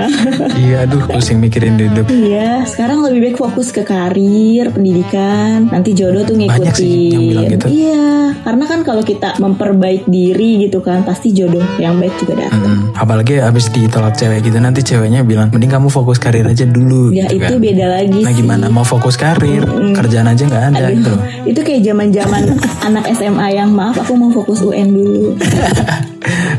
iya 0.57 0.77
aduh 0.83 1.05
pusing 1.05 1.37
mikirin 1.37 1.77
hidup 1.99 2.07
Iya, 2.09 2.63
sekarang 2.63 2.99
lebih 3.01 3.19
baik 3.21 3.37
fokus 3.37 3.69
ke 3.69 3.83
karir, 3.83 4.71
pendidikan. 4.71 5.67
Nanti 5.67 5.91
jodoh 5.91 6.23
tuh 6.23 6.33
ngikutin. 6.33 6.55
Banyak 6.61 6.75
sih 6.75 7.09
yang 7.09 7.23
bilang 7.25 7.45
gitu. 7.49 7.65
Iya, 7.67 8.07
karena 8.39 8.63
kan 8.65 8.79
kalau 8.81 9.03
kita 9.03 9.35
memperbaik 9.37 10.03
diri 10.05 10.63
gitu 10.63 10.79
kan, 10.79 11.03
pasti 11.03 11.29
jodoh 11.29 11.59
yang 11.75 11.97
baik 11.97 12.15
juga 12.17 12.39
datang. 12.41 12.87
Mm, 12.89 12.95
apalagi 12.95 13.33
abis 13.37 13.67
ditolak 13.69 14.13
cewek 14.13 14.39
gitu 14.41 14.57
nanti 14.57 14.79
ceweknya 14.81 15.21
bilang 15.21 15.49
mending 15.49 15.67
kamu 15.69 15.87
fokus 15.87 16.15
karir 16.17 16.43
aja 16.43 16.63
dulu 16.63 17.09
Ya 17.09 17.25
gitu 17.25 17.39
itu 17.39 17.47
kan. 17.49 17.59
beda 17.59 17.85
lagi 17.89 18.19
nah 18.19 18.29
sih. 18.29 18.37
gimana 18.37 18.65
mau 18.67 18.83
fokus 18.83 19.15
karir 19.15 19.63
kerjaan 19.93 20.27
aja 20.27 20.43
nggak 20.43 20.63
ada 20.69 20.83
Aduh, 20.85 20.93
gitu 20.93 21.13
itu 21.51 21.59
kayak 21.59 21.81
zaman-zaman 21.81 22.43
anak 22.87 23.05
SMA 23.13 23.47
yang 23.53 23.71
maaf 23.71 23.95
aku 23.97 24.13
mau 24.13 24.29
fokus 24.29 24.59
UN 24.61 24.91
dulu. 24.91 25.35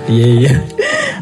iya 0.09 0.27
iya 0.27 0.53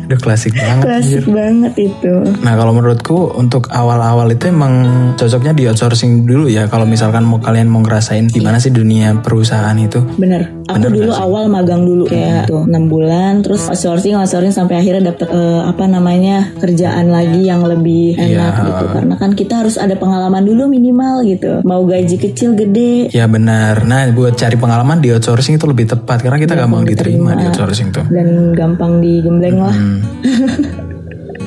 aduh 0.09 0.17
klasik 0.25 0.57
banget 0.57 0.89
anjir. 0.89 1.21
Klasik 1.21 1.27
banget 1.29 1.75
itu. 1.77 2.15
Nah 2.41 2.57
kalau 2.57 2.73
menurutku 2.73 3.37
untuk 3.37 3.69
awal-awal 3.69 4.33
itu 4.33 4.49
emang 4.49 4.73
cocoknya 5.21 5.53
di 5.53 5.69
outsourcing 5.69 6.25
dulu 6.25 6.49
ya 6.49 6.65
kalau 6.65 6.89
misalkan 6.89 7.29
mau 7.29 7.37
kalian 7.45 7.69
mau 7.69 7.85
ngerasain 7.85 8.33
gimana 8.33 8.57
sih 8.57 8.73
dunia 8.73 9.21
perusahaan 9.21 9.77
itu. 9.77 10.01
Bener, 10.17 10.49
aku 10.69 10.87
dulu 10.87 11.11
awal 11.11 11.49
magang 11.49 11.83
dulu 11.83 12.05
kayak 12.05 12.45
tuh 12.45 12.63
6 12.63 12.71
bulan, 12.87 13.41
terus 13.41 13.65
outsourcing, 13.67 14.15
outsourcing 14.15 14.53
sampai 14.53 14.77
akhirnya 14.77 15.11
dapet 15.11 15.27
eh, 15.27 15.63
apa 15.65 15.85
namanya 15.85 16.53
kerjaan 16.55 17.09
lagi 17.09 17.43
yang 17.43 17.65
lebih 17.65 18.15
enak 18.15 18.53
Iya. 18.55 18.65
gitu. 18.65 18.85
Karena 18.93 19.15
kan 19.17 19.31
kita 19.33 19.55
harus 19.59 19.75
ada 19.75 19.95
pengalaman 19.95 20.45
dulu 20.45 20.69
minimal 20.69 21.25
gitu. 21.25 21.65
Mau 21.65 21.83
gaji 21.83 22.17
kecil 22.17 22.53
gede, 22.53 23.09
Ya 23.11 23.25
benar. 23.27 23.83
Nah 23.83 24.07
buat 24.13 24.35
cari 24.35 24.55
pengalaman 24.55 25.01
di 25.01 25.09
outsourcing 25.09 25.57
itu 25.57 25.65
lebih 25.65 25.89
tepat 25.89 26.21
karena 26.21 26.37
kita 26.37 26.55
gampang 26.55 26.85
diterima 26.85 27.33
di 27.33 27.49
outsourcing 27.49 27.89
tuh. 27.91 28.05
dan 28.09 28.53
gampang 28.53 29.01
digembleng 29.01 29.59
lah. 29.59 29.75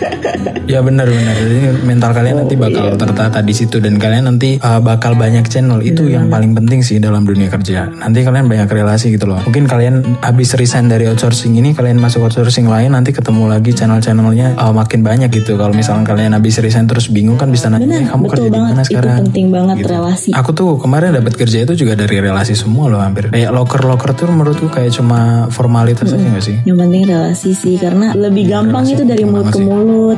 Hmm. 0.01 0.65
ya 0.65 0.79
benar-benar. 0.81 1.36
Jadi 1.38 1.58
mental 1.84 2.12
kalian 2.12 2.36
nanti 2.41 2.55
bakal 2.55 2.96
tertata 2.96 3.39
di 3.39 3.53
situ 3.53 3.77
dan 3.77 3.96
kalian 3.96 4.25
nanti 4.25 4.58
uh, 4.58 4.79
bakal 4.79 5.13
banyak 5.13 5.46
channel. 5.46 5.79
Itu 5.79 6.08
yang 6.08 6.27
paling 6.27 6.53
penting 6.53 6.81
sih 6.81 6.98
dalam 6.98 7.24
dunia 7.24 7.48
kerja. 7.48 7.86
Nanti 7.88 8.22
kalian 8.22 8.48
banyak 8.48 8.67
relasi 8.67 9.13
gitu 9.13 9.27
loh. 9.27 9.39
Mungkin 9.41 9.65
kalian 9.65 9.96
habis 10.20 10.53
resign 10.55 10.88
dari 10.88 11.05
outsourcing 11.05 11.53
ini, 11.53 11.72
kalian 11.72 11.98
masuk 11.98 12.24
outsourcing 12.24 12.65
lain, 12.65 12.91
nanti 12.91 13.12
ketemu 13.12 13.46
lagi 13.48 13.72
channel-channelnya 13.72 14.58
uh, 14.58 14.74
makin 14.74 15.01
banyak 15.01 15.29
gitu. 15.31 15.53
Kalau 15.55 15.72
misalnya 15.72 16.05
kalian 16.08 16.31
habis 16.34 16.58
resign 16.58 16.89
terus 16.89 17.08
bingung 17.08 17.38
kan 17.38 17.50
bisa 17.50 17.70
nanya, 17.70 17.86
Benar, 17.86 18.01
"Eh, 18.01 18.10
kamu 18.10 18.24
kerja 18.27 18.41
di 18.41 18.51
banget. 18.51 18.72
mana 18.72 18.81
Itu 18.81 18.89
sekarang? 18.89 19.17
penting 19.22 19.48
banget 19.50 19.75
Gitu. 19.77 19.89
relasi. 19.89 20.29
Aku 20.31 20.50
tuh 20.51 20.70
kemarin 20.77 21.10
dapat 21.13 21.34
kerja 21.36 21.58
itu 21.62 21.74
juga 21.75 21.93
dari 21.93 22.17
relasi 22.17 22.53
semua 22.53 22.86
loh 22.88 23.00
hampir. 23.00 23.29
Kayak 23.29 23.51
loker-loker 23.51 24.12
tuh 24.13 24.27
menurutku 24.27 24.67
kayak 24.67 24.91
cuma 24.91 25.20
formalitas 25.48 26.10
aja 26.10 26.24
gak 26.24 26.43
sih? 26.43 26.55
Yang 26.63 26.77
penting 26.79 27.01
relasi 27.05 27.50
sih 27.51 27.75
karena 27.77 28.13
lebih 28.13 28.43
gampang 28.48 28.84
relasi 28.84 28.93
itu 28.93 29.03
dari 29.03 29.24
mulut 29.24 29.48
ke 29.48 29.60
sih. 29.60 29.65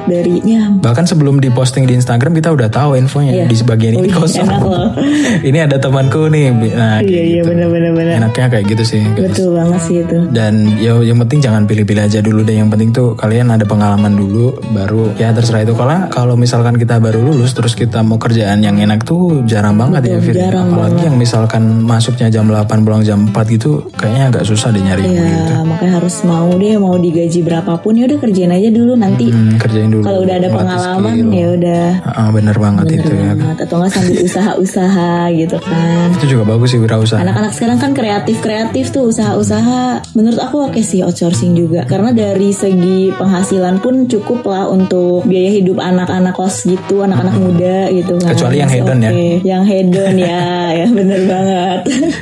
Dari 0.03 0.39
ya 0.41 0.69
Bahkan 0.75 1.05
sebelum 1.05 1.37
diposting 1.37 1.83
di 1.83 1.93
Instagram 1.93 2.33
kita 2.33 2.49
udah 2.49 2.67
tahu 2.67 2.95
infonya 2.95 3.31
Iya. 3.33 3.45
di 3.45 3.55
sebagian 3.55 3.93
ini 3.95 4.07
Wih, 4.07 4.13
kosong. 4.13 4.43
enak 4.43 4.61
loh. 4.61 4.87
ini 5.47 5.57
ada 5.57 5.77
temanku 5.77 6.27
nih. 6.27 6.51
Nah, 6.51 6.99
kayak 6.99 7.03
iya 7.03 7.21
iya 7.23 7.39
gitu. 7.39 7.49
benar-benar 7.49 7.91
benar. 7.91 8.13
Enaknya 8.19 8.47
kayak 8.49 8.65
gitu 8.67 8.83
sih. 8.83 9.01
guys. 9.07 9.31
Betul 9.31 9.49
banget 9.53 9.79
sih 9.81 9.95
itu. 9.99 10.17
Dan 10.29 10.53
ya 10.77 10.93
yang 10.99 11.17
penting 11.19 11.39
jangan 11.39 11.63
pilih-pilih 11.63 12.03
aja 12.03 12.19
dulu 12.19 12.41
deh. 12.41 12.53
Yang 12.53 12.69
penting 12.69 12.89
tuh 12.91 13.07
kalian 13.13 13.49
ada 13.49 13.63
pengalaman 13.63 14.13
dulu 14.13 14.53
baru 14.69 15.15
ya 15.15 15.31
terserah 15.31 15.63
itu. 15.63 15.73
Kalau 15.73 15.97
kalau 16.09 16.33
misalkan 16.35 16.75
kita 16.75 16.97
baru 16.97 17.19
lulus 17.19 17.51
terus 17.51 17.73
kita 17.73 17.99
mau 17.99 18.17
kerjaan 18.17 18.59
yang 18.59 18.77
enak 18.77 19.01
tuh 19.01 19.41
jarang 19.43 19.75
banget 19.75 20.05
ya 20.05 20.17
Fir. 20.19 20.35
jarang 20.35 20.67
Apalagi 20.69 21.01
yang 21.03 21.15
misalkan 21.15 21.63
masuknya 21.81 22.27
jam 22.29 22.45
8 22.45 22.67
pulang 22.81 23.01
jam 23.01 23.25
4 23.25 23.33
gitu 23.49 23.89
kayaknya 23.93 24.23
agak 24.29 24.43
susah 24.43 24.69
deh 24.69 24.79
nyari 24.79 25.01
yang 25.01 25.15
gitu. 25.15 25.53
Ya 25.53 25.61
makanya 25.63 25.93
harus 25.95 26.15
mau 26.21 26.49
deh 26.51 26.75
mau 26.75 26.95
digaji 26.95 27.39
berapapun 27.41 27.95
ya 27.95 28.05
udah 28.05 28.19
kerjain 28.19 28.51
aja 28.51 28.69
dulu 28.69 28.93
nanti 28.93 29.25
Hmm, 29.25 29.55
kerjain 29.63 29.89
dulu. 29.89 30.03
kalau 30.03 30.19
udah 30.21 30.35
ada 30.35 30.49
pengalaman 30.49 31.13
skill. 31.15 31.29
ya 31.31 31.47
udah 31.55 31.85
Ah, 32.03 32.29
bener 32.29 32.55
banget 32.55 32.85
itu 32.93 33.09
ya. 33.09 33.33
banget 33.33 33.57
atau 33.63 33.75
nggak 33.79 33.91
sambil 33.91 34.17
usaha-usaha 34.21 35.11
gitu 35.33 35.57
kan. 35.57 36.07
Itu 36.13 36.25
juga 36.29 36.43
bagus 36.45 36.69
sih 36.69 36.79
wirausaha. 36.79 37.19
Anak-anak 37.19 37.51
sekarang 37.51 37.77
kan 37.77 37.91
kreatif-kreatif 37.93 38.85
tuh 38.89 39.07
usaha-usaha. 39.07 39.83
Menurut 40.13 40.39
aku 40.39 40.67
oke 40.67 40.81
sih 40.81 41.01
outsourcing 41.01 41.53
juga 41.53 41.83
karena 41.83 42.11
dari 42.11 42.51
segi 42.51 43.09
penghasilan 43.13 43.79
pun 43.79 44.05
cukup 44.05 44.43
lah 44.43 44.67
untuk 44.67 45.23
biaya 45.23 45.51
hidup 45.53 45.79
anak-anak 45.79 46.33
kos 46.33 46.63
gitu, 46.63 47.01
anak-anak 47.01 47.35
muda 47.35 47.77
gitu 47.89 48.19
kan. 48.19 48.35
Kecuali 48.35 48.57
yang 48.57 48.69
hedon 48.69 48.99
ya. 48.99 49.09
Oke, 49.09 49.29
Yang 49.41 49.63
hedon 49.65 50.15
ya, 50.17 50.41
ya 50.79 50.87
bener 50.89 51.21
banget. 51.23 51.79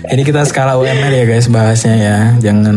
Ini 0.07 0.21
kita 0.21 0.41
skala 0.43 0.75
UMR 0.75 1.11
ya 1.11 1.25
guys 1.25 1.47
bahasnya 1.47 1.95
ya. 1.95 2.17
Jangan 2.39 2.75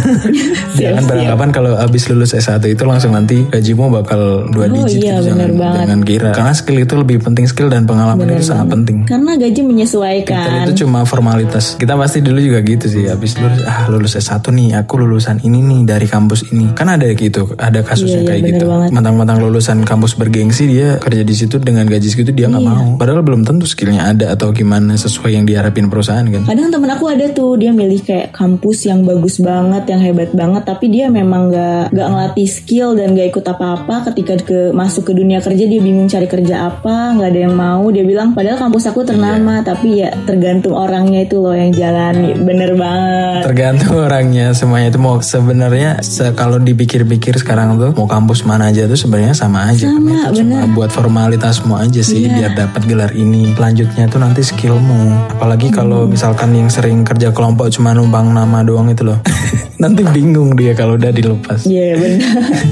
jangan 0.80 1.02
beranggapan 1.04 1.48
kalau 1.50 1.72
habis 1.76 2.06
lulus 2.08 2.32
S1 2.32 2.60
itu 2.64 2.84
langsung 2.84 3.12
nanti 3.12 3.44
gajimu 3.70 3.86
bakal 3.94 4.20
dua 4.50 4.66
Oh 4.66 4.82
digit 4.82 4.98
iya, 5.00 5.14
gitu. 5.16 5.30
bener 5.30 5.46
jangan, 5.46 5.50
banget. 5.54 5.78
jangan 5.80 6.00
kira. 6.02 6.30
Karena 6.34 6.52
skill 6.52 6.78
itu 6.80 6.94
lebih 6.96 7.16
penting 7.22 7.44
skill 7.46 7.68
dan 7.70 7.86
pengalaman 7.86 8.26
itu 8.28 8.42
sangat 8.44 8.66
penting. 8.68 8.96
karena 9.06 9.38
gaji 9.38 9.60
menyesuaikan. 9.62 10.66
Itu 10.66 10.84
cuma 10.84 11.06
formalitas. 11.06 11.78
Kita 11.78 11.94
pasti 11.94 12.18
dulu 12.20 12.38
juga 12.38 12.58
gitu 12.60 12.86
sih. 12.86 13.06
Habis 13.06 13.38
lulus 13.38 13.60
ah 13.62 13.86
lulus 13.86 14.12
S1 14.16 14.42
nih, 14.42 14.68
aku 14.76 14.98
lulusan 14.98 15.38
ini 15.40 15.62
nih 15.62 15.80
dari 15.86 16.06
kampus 16.06 16.50
ini. 16.50 16.74
Kan 16.74 16.90
ada 16.90 17.06
gitu, 17.10 17.54
ada 17.54 17.80
kasusnya 17.80 18.08
Iya, 18.10 18.18
iya, 18.20 18.28
kayak 18.28 18.42
bener 18.42 18.54
gitu. 18.58 18.66
banget. 18.66 18.88
Mentang-mentang 18.90 19.38
lulusan 19.38 19.78
kampus 19.82 20.12
bergengsi 20.14 20.64
dia 20.66 20.98
kerja 20.98 21.22
di 21.22 21.34
situ 21.34 21.56
dengan 21.58 21.86
gaji 21.86 22.08
segitu 22.08 22.34
dia 22.34 22.46
Iya. 22.46 22.58
nggak 22.58 22.64
mau. 22.66 22.86
Padahal 22.98 23.22
belum 23.22 23.46
tentu 23.46 23.64
skillnya 23.64 24.10
ada 24.10 24.34
atau 24.34 24.50
gimana 24.50 24.96
sesuai 24.96 25.38
yang 25.38 25.44
diharapin 25.46 25.86
perusahaan 25.86 26.26
kan. 26.26 26.42
Kadang 26.42 26.68
temen 26.68 26.90
aku 26.90 27.06
ada 27.06 27.30
tuh 27.30 27.54
dia 27.54 27.70
milih 27.70 28.02
kayak 28.02 28.34
kampus 28.34 28.84
yang 28.84 29.06
bagus 29.06 29.38
banget, 29.38 29.86
yang 29.86 30.00
hebat 30.00 30.30
banget, 30.32 30.62
tapi 30.64 30.88
dia 30.88 31.06
memang 31.06 31.50
gak, 31.50 31.92
gak 31.92 32.08
ngelatih 32.08 32.48
skill 32.48 32.88
dan 32.94 33.12
gak 33.12 33.28
ikut 33.30 33.44
apa-apa. 33.60 34.08
Ketika 34.08 34.40
ke 34.40 34.58
masuk 34.72 35.04
ke 35.04 35.12
dunia 35.12 35.38
kerja 35.38 35.60
dia 35.62 35.76
bingung 35.78 36.08
cari 36.08 36.24
kerja 36.24 36.64
apa, 36.66 37.12
nggak 37.12 37.28
ada 37.28 37.40
yang 37.42 37.52
mau. 37.52 37.84
Dia 37.86 38.00
bilang 38.02 38.32
padahal 38.32 38.56
kampus 38.58 38.88
aku 38.88 39.04
ternama, 39.04 39.60
tapi 39.60 40.00
ya 40.00 40.08
tergantung 40.24 40.72
orangnya 40.72 41.20
itu 41.20 41.36
loh 41.36 41.52
yang 41.52 41.68
jalan. 41.70 42.40
Bener 42.40 42.72
banget. 42.72 43.44
Tergantung 43.44 44.00
orangnya 44.00 44.46
semuanya 44.50 44.88
itu 44.88 44.98
mau 44.98 45.20
sebenarnya 45.20 46.00
se- 46.00 46.32
kalau 46.32 46.56
dipikir-pikir 46.56 47.36
sekarang 47.36 47.76
tuh 47.76 47.92
mau 47.92 48.08
kampus 48.08 48.42
mana 48.42 48.68
aja 48.68 48.84
tuh 48.84 48.96
sebenarnya 48.96 49.36
sama 49.36 49.68
aja. 49.68 49.84
Sama, 49.86 50.08
itu 50.26 50.40
cuma 50.40 50.64
bener. 50.64 50.72
buat 50.72 50.90
formalitasmu 50.90 51.76
aja 51.76 52.00
sih 52.00 52.24
Iya. 52.24 52.32
biar 52.34 52.52
dapat 52.58 52.82
gelar 52.86 53.12
ini. 53.12 53.52
Selanjutnya 53.52 54.04
tuh 54.06 54.18
nanti 54.18 54.40
skillmu. 54.40 55.28
Apalagi 55.30 55.68
kalau 55.68 56.08
Hmm. 56.08 56.10
misalkan 56.10 56.50
yang 56.52 56.66
sering 56.66 57.04
kerja 57.04 57.28
kelompok 57.30 57.68
cuma 57.68 57.92
numpang 57.92 58.30
nama 58.30 58.62
doang 58.62 58.88
itu 58.88 59.04
loh. 59.04 59.20
nanti 59.76 60.04
bingung 60.06 60.54
dia 60.54 60.72
kalau 60.72 60.94
udah 60.94 61.10
dilepas. 61.10 61.64
Iya 61.64 61.92
bener. 61.94 62.20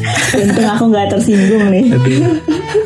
Untung 0.38 0.68
aku 0.78 0.94
nggak 0.94 1.11
tersinggung 1.11 1.75
nih. 1.75 1.90
Aduh. 1.90 2.23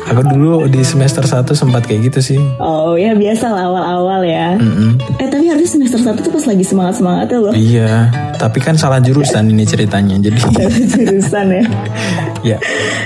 Aku 0.09 0.21
dulu 0.33 0.65
di 0.65 0.81
semester 0.81 1.21
1 1.21 1.45
sempat 1.53 1.85
kayak 1.85 2.09
gitu 2.09 2.33
sih. 2.33 2.39
Oh 2.57 2.97
ya 2.97 3.13
biasa 3.13 3.53
lah 3.53 3.69
awal-awal 3.69 4.25
ya. 4.25 4.57
Mm-mm. 4.57 4.97
Eh 5.21 5.29
tapi 5.29 5.45
harusnya 5.45 5.77
semester 5.77 6.01
satu 6.01 6.25
tuh 6.25 6.33
pas 6.33 6.45
lagi 6.49 6.65
semangat-semangatnya 6.65 7.37
loh. 7.37 7.53
Iya, 7.53 8.09
tapi 8.41 8.57
kan 8.65 8.73
salah 8.73 8.97
jurusan 8.97 9.45
ini 9.53 9.61
ceritanya. 9.61 10.17
Jadi 10.17 10.37
Jurusan 10.97 11.45
ya. 11.53 11.63
ya 12.53 12.57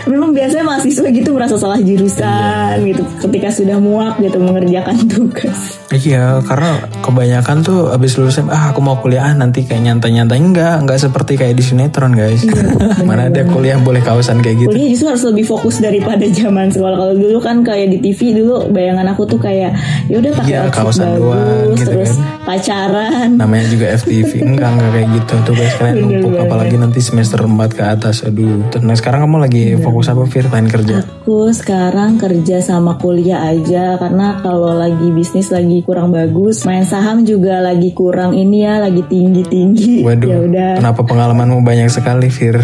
Memang 0.08 0.32
biasanya 0.32 0.64
mahasiswa 0.64 1.08
gitu 1.12 1.30
merasa 1.36 1.60
salah 1.60 1.78
jurusan 1.84 2.80
gitu 2.88 3.04
ketika 3.28 3.52
sudah 3.52 3.78
muak 3.78 4.24
gitu 4.24 4.40
mengerjakan 4.40 4.96
tugas. 5.12 5.84
Iya, 5.92 6.40
karena 6.44 6.84
kebanyakan 7.04 7.64
tuh 7.64 7.92
abis 7.92 8.16
lulus 8.20 8.38
SMA, 8.38 8.54
ah 8.54 8.70
aku 8.70 8.86
mau 8.86 9.02
kuliah 9.02 9.32
ah, 9.32 9.34
nanti 9.34 9.66
kayak 9.66 9.82
nyantai-nyantai 9.82 10.38
enggak, 10.38 10.86
enggak 10.86 11.02
seperti 11.02 11.42
kayak 11.42 11.58
di 11.58 11.64
sinetron 11.66 12.14
guys. 12.14 12.46
Mana 13.08 13.34
ada 13.34 13.42
kuliah 13.50 13.82
boleh 13.82 14.06
kausan 14.06 14.46
kayak 14.46 14.68
gitu. 14.68 14.77
Kuliah 14.78 14.90
justru 14.94 15.08
harus 15.10 15.26
lebih 15.26 15.46
fokus 15.50 15.76
daripada 15.82 16.22
zaman 16.38 16.70
sekolah. 16.70 16.98
Kalau 17.02 17.14
dulu 17.18 17.38
kan 17.42 17.66
kayak 17.66 17.90
di 17.90 17.98
TV 17.98 18.38
dulu 18.38 18.70
bayangan 18.70 19.10
aku 19.10 19.26
tuh 19.26 19.42
kayak 19.42 19.74
ya 20.06 20.22
udah 20.22 20.32
pakai 20.38 20.52
Iya, 20.54 20.60
outfit 20.70 20.78
bagus 20.86 20.98
doang 21.02 21.68
gitu 21.74 21.90
terus 21.90 22.12
kan. 22.14 22.46
pacaran. 22.46 23.30
Namanya 23.42 23.66
juga 23.74 23.86
FTV, 23.98 24.32
enggak 24.54 24.70
enggak 24.70 24.90
kayak 24.94 25.08
gitu 25.18 25.34
tuh 25.42 25.54
guys 25.58 25.74
kalian 25.76 25.96
Bener 25.98 26.06
numpuk 26.22 26.34
apalagi 26.38 26.76
nanti 26.78 27.00
semester 27.02 27.40
4 27.42 27.58
ke 27.74 27.84
atas. 27.84 28.16
Aduh. 28.22 28.70
Terus 28.70 28.84
nah, 28.86 28.94
sekarang 28.94 29.26
kamu 29.26 29.38
lagi 29.42 29.64
fokus 29.82 30.06
apa 30.14 30.22
Fir? 30.30 30.46
Lain 30.48 30.70
kerja? 30.70 31.02
Aku 31.02 31.50
sekarang 31.50 32.22
kerja 32.22 32.62
sama 32.62 32.96
kuliah 32.96 33.50
aja 33.50 33.98
karena 33.98 34.38
kalau 34.40 34.78
lagi 34.78 35.10
bisnis 35.10 35.50
lagi 35.50 35.82
kurang 35.82 36.14
bagus, 36.14 36.64
main 36.64 36.86
saham 36.86 37.26
juga 37.26 37.60
lagi 37.60 37.92
kurang 37.92 38.32
ini 38.32 38.62
ya, 38.62 38.78
lagi 38.78 39.02
tinggi-tinggi. 39.02 40.06
Waduh. 40.06 40.30
Ya 40.38 40.44
udah. 40.44 40.72
Kenapa 40.84 41.08
pengalamanmu 41.08 41.64
banyak 41.64 41.88
sekali 41.88 42.28
Fir? 42.28 42.60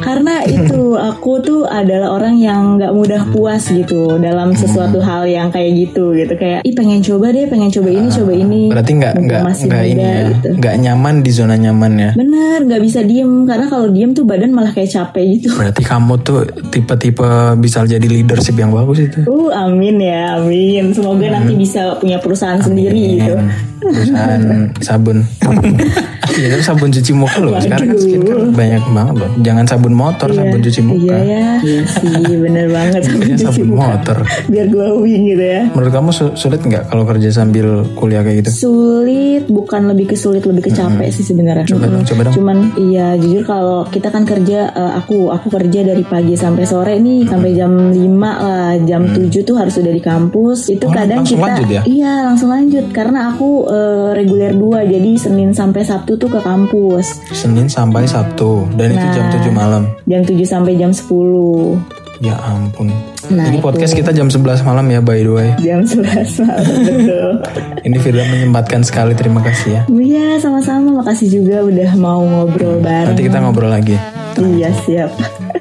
Karena 0.00 0.40
itu 0.40 0.96
aku 0.96 1.27
tuh 1.44 1.68
adalah 1.68 2.16
orang 2.16 2.40
yang 2.40 2.80
nggak 2.80 2.92
mudah 2.96 3.22
puas 3.28 3.68
gitu 3.68 4.16
dalam 4.16 4.56
sesuatu 4.56 5.04
hal 5.04 5.28
yang 5.28 5.52
kayak 5.52 5.76
gitu 5.76 6.16
gitu. 6.16 6.32
Kayak 6.34 6.64
ih 6.64 6.72
pengen 6.72 7.04
coba 7.04 7.28
deh 7.28 7.44
pengen 7.44 7.68
coba 7.68 7.88
ini 7.92 8.08
coba 8.08 8.32
ini. 8.32 8.62
Berarti 8.72 8.92
enggak 8.96 9.14
masih 9.44 9.66
enggak 9.68 9.84
ini 9.84 10.02
ya. 10.02 10.18
gitu. 10.32 10.48
Enggak 10.56 10.74
nyaman 10.80 11.14
di 11.20 11.30
zona 11.30 11.54
nyaman 11.60 11.92
ya. 12.00 12.10
bener 12.16 12.58
nggak 12.64 12.82
bisa 12.82 13.00
diem. 13.04 13.44
Karena 13.44 13.66
kalau 13.68 13.86
diem 13.92 14.10
tuh 14.16 14.24
badan 14.24 14.50
malah 14.56 14.72
kayak 14.72 14.88
capek 14.88 15.24
gitu. 15.36 15.52
Berarti 15.52 15.82
kamu 15.84 16.14
tuh 16.24 16.48
tipe-tipe 16.72 17.28
bisa 17.60 17.84
jadi 17.84 18.08
leadership 18.08 18.56
yang 18.56 18.72
bagus 18.72 19.04
itu. 19.04 19.28
uh 19.28 19.50
amin 19.68 20.00
ya 20.00 20.40
amin. 20.40 20.96
Semoga 20.96 21.28
nanti 21.28 21.52
bisa 21.52 22.00
punya 22.00 22.16
perusahaan 22.16 22.60
sendiri 22.62 23.20
gitu. 23.20 23.36
Perusahaan 23.78 24.72
sabun 24.80 25.22
Iya 26.30 26.48
tapi 26.50 26.62
sabun 26.62 26.90
cuci 26.90 27.12
muka 27.12 27.38
loh 27.38 27.52
sekarang 27.56 27.86
kan 27.86 27.96
skincare 27.96 28.40
banyak 28.50 28.82
banget 28.88 29.14
loh. 29.16 29.30
Jangan 29.40 29.64
sabun 29.66 29.94
motor 29.94 30.28
sabun 30.30 30.60
cuci 30.60 30.80
muka. 30.82 31.16
iya 31.16 31.18
ya 31.22 31.46
iya 31.60 31.80
sih 31.84 32.10
bener 32.36 32.66
banget 32.68 33.02
Iya, 33.20 33.36
sabun 33.40 33.70
motor. 33.72 34.16
Biar 34.46 34.66
glowing 34.66 35.22
gitu 35.28 35.44
ya. 35.44 35.62
Menurut 35.68 35.90
kamu 35.90 36.10
su- 36.10 36.34
sulit 36.34 36.60
nggak 36.60 36.86
kalau 36.86 37.04
kerja 37.04 37.28
sambil 37.30 37.66
kuliah 37.94 38.20
kayak 38.20 38.42
gitu? 38.42 38.50
Sulit 38.68 39.46
bukan 39.46 39.88
lebih 39.88 40.06
ke 40.06 40.16
sulit 40.16 40.42
lebih 40.42 40.62
ke 40.62 40.72
capek 40.72 41.08
sih 41.08 41.22
sebenarnya. 41.22 41.64
Coba 41.64 41.86
dong 41.86 42.04
coba 42.04 42.20
dong. 42.24 42.34
Cuman 42.34 42.58
iya 42.76 43.14
jujur 43.14 43.42
kalau 43.42 43.82
kita 43.84 44.08
kan 44.08 44.22
kerja 44.22 44.68
eh, 44.68 44.92
aku 44.94 45.28
aku 45.28 45.48
kerja 45.48 45.80
dari 45.84 46.02
pagi 46.02 46.34
sampai 46.34 46.64
sore 46.64 46.96
nih 46.96 47.24
sampai 47.24 47.50
jam 47.52 47.72
5 47.88 47.96
lah 48.18 48.76
jam 48.80 49.02
7 49.06 49.16
tuh 49.42 49.56
harus 49.56 49.74
udah 49.74 49.90
di 49.90 50.02
kampus. 50.02 50.68
Itu 50.68 50.84
Oh, 50.84 50.92
kadang 50.94 51.20
kita 51.20 51.36
lanjut 51.38 51.68
ya? 51.70 51.82
iya 51.84 52.24
langsung 52.24 52.48
lanjut 52.48 52.88
karena 52.90 53.30
aku 53.30 53.48
eh, 53.66 54.08
reguler 54.14 54.52
2 54.52 54.58
jadi 54.88 55.10
Senin 55.16 55.50
sampai 55.50 55.82
Sabtu 55.82 56.17
tuh 56.18 56.28
ke 56.28 56.40
kampus. 56.42 57.22
Senin 57.30 57.70
sampai 57.70 58.04
Sabtu 58.04 58.66
dan 58.74 58.92
itu 58.92 59.06
jam 59.14 59.24
Nah. 59.24 59.34
7 59.38 59.52
malam. 59.54 59.82
jam 60.04 60.22
7 60.22 60.42
sampai 60.42 60.72
jam 60.74 60.90
10 60.90 61.78
ya 62.18 62.34
ampun 62.42 62.90
Nah, 63.26 63.50
itu. 63.50 63.58
podcast 63.58 63.98
kita 63.98 64.14
jam 64.14 64.30
11 64.30 64.62
malam 64.62 64.86
ya 64.86 65.02
by 65.02 65.20
the 65.26 65.32
way. 65.34 65.50
jam 65.58 65.82
11 65.82 66.46
malam 66.46 66.76
betul. 66.86 67.30
Ini 67.86 67.96
Firda 67.98 68.22
menyempatkan 68.30 68.86
sekali 68.86 69.18
terima 69.18 69.42
kasih 69.42 69.68
ya. 69.68 69.82
Iya 69.90 70.38
sama-sama 70.38 71.02
makasih 71.02 71.42
juga 71.42 71.66
udah 71.66 71.90
mau 71.98 72.22
ngobrol 72.22 72.78
bareng. 72.78 73.12
Nanti 73.12 73.26
kita 73.26 73.42
ngobrol 73.42 73.74
lagi. 73.74 73.98
Iya 74.38 74.70
siap. 74.86 75.10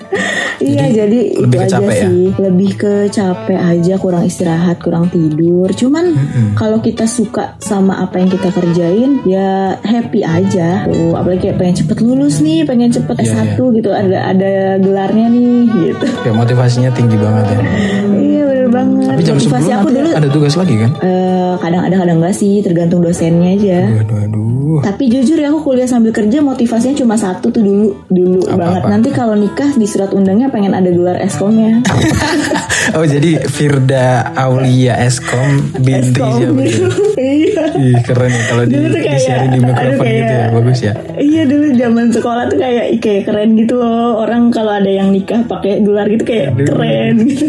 Iya 0.57 0.85
jadi, 0.89 1.19
lebih 1.37 1.59
itu 1.63 1.69
aja 1.69 1.77
ya? 1.79 2.01
sih 2.01 2.33
lebih 2.33 2.71
ke 2.81 2.93
capek 3.13 3.59
aja 3.61 3.93
kurang 4.01 4.25
istirahat 4.25 4.81
kurang 4.81 5.07
tidur 5.13 5.69
cuman 5.69 6.17
kalau 6.57 6.81
kita 6.81 7.05
suka 7.05 7.55
sama 7.61 8.01
apa 8.01 8.17
yang 8.17 8.29
kita 8.33 8.49
kerjain 8.49 9.21
ya 9.23 9.77
happy 9.85 10.25
aja 10.25 10.89
tuh 10.89 11.13
apalagi 11.13 11.49
kayak 11.49 11.57
pengen 11.61 11.75
cepet 11.85 11.97
lulus 12.01 12.41
nih 12.41 12.65
pengen 12.65 12.89
cepet 12.89 13.15
Iya, 13.17 13.57
S1 13.57 13.59
gitu 13.81 13.89
ada 13.93 14.33
ada 14.33 14.51
gelarnya 14.81 15.27
nih 15.29 15.57
gitu 15.73 16.05
Kayak 16.25 16.37
motivasinya 16.37 16.89
tinggi 16.93 17.17
banget 17.17 17.45
ya. 17.49 17.59
iya 18.13 18.43
bener 18.45 18.67
banget 18.67 19.05
Tapi 19.07 19.21
jam 19.21 19.35
10 19.35 19.47
motivasi 19.47 19.69
aku 19.71 19.87
dulu 19.89 20.09
ada 20.11 20.29
tugas 20.29 20.53
lagi 20.53 20.75
kan? 20.75 20.91
eh, 20.99 21.53
kadang 21.57 21.81
ada 21.83 21.95
kadang 21.97 22.17
enggak 22.17 22.33
sih 22.33 22.59
tergantung 22.59 22.99
dosennya 22.99 23.49
aja 23.53 23.77
Aduh, 23.99 24.19
aduh. 24.21 24.45
Tapi 24.77 25.03
jujur 25.07 25.35
ya 25.35 25.49
aku 25.49 25.63
kuliah 25.63 25.85
sambil 25.85 26.11
kerja 26.11 26.37
motivasinya 26.39 26.93
cuma 26.95 27.15
satu 27.15 27.49
tuh 27.49 27.59
dulu 27.59 27.87
dulu 28.07 28.41
Apa-apa? 28.43 28.59
banget. 28.59 28.81
Nanti 28.85 29.09
kalau 29.09 29.33
nikah 29.33 29.71
di 29.71 29.85
surat 29.85 30.11
undangnya 30.11 30.47
pengen 30.47 30.71
ada 30.71 30.87
gelar 30.87 31.17
eskomnya. 31.17 31.81
Oh 32.89 33.03
jadi 33.03 33.43
Firda 33.43 34.31
Aulia 34.33 34.95
Eskom 34.97 35.75
binti 35.77 36.23
Eskom 36.23 36.55
Ih 37.69 37.97
keren 38.01 38.29
ya 38.29 38.43
kalau 38.45 38.63
di, 38.63 38.73
kayak- 38.73 39.19
di 39.19 39.31
aduh, 39.53 39.59
mikrofon 39.65 39.99
kayak- 39.99 40.17
gitu 40.17 40.33
ya 40.33 40.45
bagus 40.49 40.79
ya. 40.79 40.93
Iya 41.17 41.41
dulu 41.43 41.65
zaman 41.73 42.05
sekolah 42.09 42.43
tuh 42.45 42.57
kayak 42.57 42.85
kayak 42.97 43.21
keren 43.23 43.49
gitu 43.55 43.73
loh. 43.75 44.17
Orang 44.17 44.49
kalau 44.49 44.73
ada 44.73 44.87
yang 44.87 45.09
nikah 45.09 45.43
pakai 45.43 45.79
gelar 45.79 46.07
gitu 46.07 46.23
kayak 46.23 46.47
keren 46.57 47.15
gitu. 47.21 47.45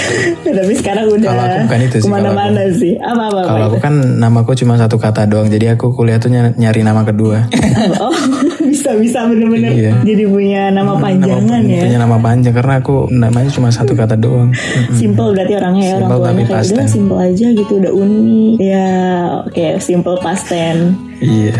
Tapi 0.56 0.72
sekarang 0.74 1.06
udah 1.08 1.28
Kalau 1.28 1.42
aku 1.42 1.58
bukan 1.64 1.80
itu 1.82 1.96
sih, 1.96 2.02
ke 2.02 2.10
mana-mana 2.10 2.62
sih. 2.70 2.92
Apa 2.96 3.22
apa 3.28 3.40
Kalau 3.44 3.64
aku 3.66 3.78
kan 3.78 3.94
namaku 4.16 4.52
cuma 4.56 4.74
satu 4.74 4.96
kata 4.96 5.24
doang 5.24 5.46
jadi 5.46 5.74
aku 5.74 5.90
kuliah 5.90 6.16
tuh 6.16 6.28
ny- 6.28 6.54
nyari 6.56 6.80
nama 6.80 7.02
kedua. 7.02 7.46
Oh 7.98 8.12
bisa 8.60 8.92
bisa 8.94 9.24
bener-bener 9.24 9.72
Iya. 9.72 9.92
jadi 10.02 10.24
punya 10.26 10.68
nama 10.68 10.94
panjangan 10.94 11.48
nama, 11.58 11.64
ya. 11.66 11.80
Punya 11.82 11.98
nama 11.98 12.16
panjang 12.18 12.52
karena 12.52 12.74
aku 12.76 13.08
namanya 13.08 13.48
cuma 13.48 13.68
satu 13.68 13.92
kata 13.94 14.14
doang. 14.14 14.52
Simple 14.92 15.32
berarti 15.32 15.54
orangnya 15.54 15.80
ya 15.82 15.94
orang 15.94 16.00
Simple 16.02 16.18
tuanya 16.20 16.44
kayak 16.44 16.60
udah 16.62 16.76
tense. 16.76 16.92
simple 16.92 17.18
aja 17.18 17.46
gitu 17.50 17.72
udah 17.74 17.92
unik 17.94 18.54
ya 18.58 18.88
oke 19.42 19.59
simple 19.80 20.16
past 20.22 20.48
tense 20.48 20.96
Iya. 21.20 21.52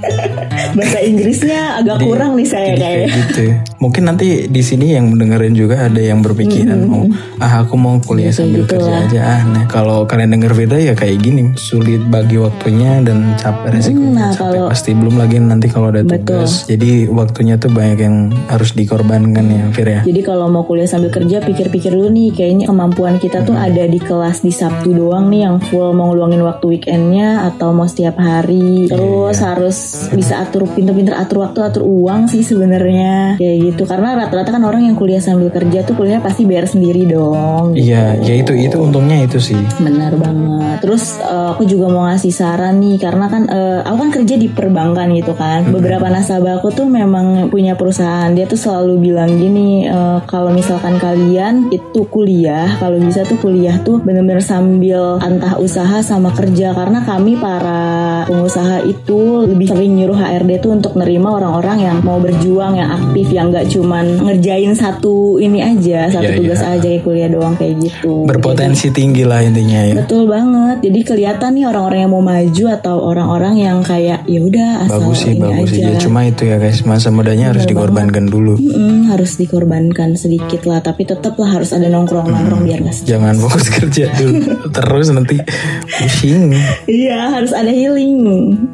bahasa 0.76 0.98
Inggrisnya 1.00 1.80
agak 1.80 2.00
kurang 2.00 2.36
nih 2.36 2.46
saya 2.46 2.72
Jadi 2.72 2.80
kayak 2.80 2.96
kayak 3.00 3.10
gitu. 3.10 3.42
Mungkin 3.80 4.02
nanti 4.04 4.28
di 4.46 4.62
sini 4.62 4.92
yang 4.92 5.08
mendengarin 5.08 5.52
juga 5.52 5.86
ada 5.86 5.98
yang 5.98 6.20
berpikiran 6.20 6.84
mau 6.84 7.04
ah 7.38 7.64
aku 7.64 7.74
mau 7.74 7.96
kuliah 7.98 8.30
sambil 8.30 8.64
gitu 8.64 8.76
kerja 8.76 8.90
lah. 8.90 9.02
aja 9.06 9.20
ah. 9.20 9.40
Nah, 9.46 9.64
kalau 9.66 10.04
kalian 10.04 10.32
denger 10.32 10.52
beda 10.54 10.76
ya 10.76 10.92
kayak 10.92 11.20
gini, 11.20 11.52
sulit 11.56 12.02
bagi 12.06 12.36
waktunya 12.36 13.00
dan 13.00 13.34
capek 13.36 13.68
resikonya 13.72 14.10
Nah, 14.10 14.30
capek 14.30 14.44
kalau- 14.56 14.70
pasti 14.70 14.90
belum 14.92 15.14
lagi 15.16 15.36
nanti 15.38 15.66
kalau 15.66 15.88
ada 15.88 16.02
tugas. 16.02 16.66
Jadi 16.66 17.08
waktunya 17.08 17.56
tuh 17.56 17.70
banyak 17.70 17.98
yang 17.98 18.16
harus 18.46 18.72
dikorbankan 18.72 19.46
ya, 19.46 19.64
Fir 19.70 19.88
ya. 19.88 20.00
jadi 20.02 20.20
kalau 20.22 20.46
mau 20.46 20.62
kuliah 20.62 20.86
sambil 20.86 21.08
kerja 21.08 21.40
pikir-pikir 21.40 21.90
dulu 21.90 22.08
nih 22.08 22.30
kayaknya 22.30 22.64
kemampuan 22.66 23.16
kita 23.16 23.42
tuh 23.42 23.54
ada 23.54 23.84
di 23.84 23.98
kelas 23.98 24.40
di 24.40 24.50
Sabtu 24.50 24.90
doang 24.90 25.28
nih 25.28 25.40
yang 25.42 25.56
full 25.60 25.92
mau 25.92 26.10
ngeluangin 26.10 26.42
waktu 26.42 26.64
weekendnya 26.68 27.46
atau 27.46 27.70
mau 27.70 27.86
setiap 27.86 28.16
hari 28.16 28.86
terus 28.86 29.38
harus 29.38 29.76
bisa 30.14 30.42
atur 30.42 30.66
pinter-pinter 30.70 31.14
atur 31.16 31.42
waktu 31.44 31.60
atur 31.64 31.82
uang 31.82 32.30
sih 32.30 32.46
sebenarnya 32.46 33.36
kayak 33.36 33.56
gitu 33.74 33.82
karena 33.84 34.14
rata-rata 34.14 34.54
kan 34.54 34.64
orang 34.64 34.86
yang 34.86 34.96
kuliah 34.96 35.22
sambil 35.22 35.50
kerja 35.50 35.82
tuh 35.82 35.98
kuliah 35.98 36.22
pasti 36.22 36.46
bayar 36.46 36.70
sendiri 36.70 37.06
dong 37.08 37.74
Iya, 37.74 38.18
ya 38.20 38.34
itu 38.36 38.52
itu 38.56 38.76
untungnya 38.76 39.24
itu 39.24 39.38
sih. 39.40 39.58
Benar 39.80 40.16
banget. 40.18 40.84
Terus 40.84 41.18
eh, 41.20 41.48
aku 41.54 41.64
juga 41.64 41.88
mau 41.88 42.06
ngasih 42.08 42.32
saran 42.32 42.80
nih 42.82 42.96
karena 43.00 43.26
kan 43.30 43.42
eh, 43.48 43.80
aku 43.84 43.96
kan 44.06 44.10
kerja 44.20 44.34
di 44.36 44.48
perbankan 44.50 45.12
gitu 45.16 45.32
kan. 45.34 45.70
Beberapa 45.70 46.06
nasabah 46.10 46.60
aku 46.60 46.72
tuh 46.74 46.86
memang 46.88 47.48
punya 47.48 47.74
perusahaan. 47.78 48.30
Dia 48.34 48.44
tuh 48.44 48.58
selalu 48.58 49.10
bilang 49.10 49.30
gini 49.38 49.86
eh, 49.86 50.18
kalau 50.26 50.52
misalkan 50.52 50.98
kalian 50.98 51.70
itu 51.72 52.04
kuliah, 52.10 52.78
kalau 52.78 53.00
bisa 53.00 53.24
tuh 53.24 53.38
kuliah 53.40 53.80
tuh 53.80 54.02
bener-bener 54.02 54.42
sambil 54.42 55.20
antah 55.22 55.56
usaha 55.56 56.02
sama 56.04 56.34
kerja 56.34 56.72
karena 56.76 57.02
kami 57.04 57.38
para 57.40 58.24
pengusaha 58.26 58.82
itu 58.84 59.46
lebih 59.48 59.72
sering 59.80 59.96
nyuruh 59.96 60.12
HRD 60.12 60.60
tuh 60.60 60.76
untuk 60.76 60.92
nerima 60.92 61.40
orang-orang 61.40 61.80
yang 61.80 61.96
mau 62.04 62.20
berjuang, 62.20 62.76
yang 62.76 62.92
aktif, 62.92 63.32
yang 63.32 63.48
nggak 63.48 63.64
cuman 63.72 64.20
ngerjain 64.20 64.76
satu 64.76 65.40
ini 65.40 65.64
aja, 65.64 66.12
satu 66.12 66.28
Iya, 66.28 66.36
tugas 66.36 66.60
iya. 66.60 66.76
aja 66.76 66.84
kayak 66.84 67.00
kuliah 67.00 67.28
doang 67.32 67.56
kayak 67.56 67.80
gitu. 67.80 68.28
Berpotensi 68.28 68.92
tinggi 68.92 69.24
lah 69.24 69.40
intinya 69.40 69.80
ya. 69.80 70.04
Betul 70.04 70.28
banget. 70.28 70.84
Jadi 70.84 71.00
kelihatan 71.00 71.56
nih 71.56 71.64
orang-orang 71.64 71.98
yang 72.04 72.12
mau 72.12 72.20
maju 72.20 72.64
atau 72.76 72.96
orang-orang 73.00 73.54
yang 73.56 73.80
kayak 73.80 74.20
ya 74.28 74.40
udah 74.44 74.68
asal 74.84 75.00
Bagus 75.00 75.16
sih, 75.16 75.32
ini 75.32 75.40
bagus 75.40 75.68
sih. 75.72 75.80
aja. 75.80 75.88
Ya, 75.88 75.96
cuma 75.96 76.20
itu 76.28 76.42
ya 76.44 76.56
guys, 76.60 76.84
masa 76.84 77.08
mudanya 77.08 77.46
harus 77.48 77.64
dikorbankan 77.64 78.28
dulu. 78.28 78.60
Mm-mm, 78.60 79.08
harus 79.08 79.40
dikorbankan 79.40 80.12
sedikit 80.12 80.68
lah, 80.68 80.84
tapi 80.84 81.08
tetap 81.08 81.40
lah 81.40 81.56
harus 81.56 81.72
ada 81.72 81.88
nongkrong-nongkrong 81.88 82.68
biar 82.68 82.84
nggak 82.84 83.00
stres. 83.00 83.08
Jangan 83.08 83.32
fokus 83.40 83.72
kerja 83.80 84.12
dulu. 84.12 84.68
Terus 84.68 85.08
nanti 85.08 85.40
pusing. 85.88 86.52
Iya, 86.84 87.32
harus 87.32 87.56
ada 87.56 87.72
healing. 87.72 88.20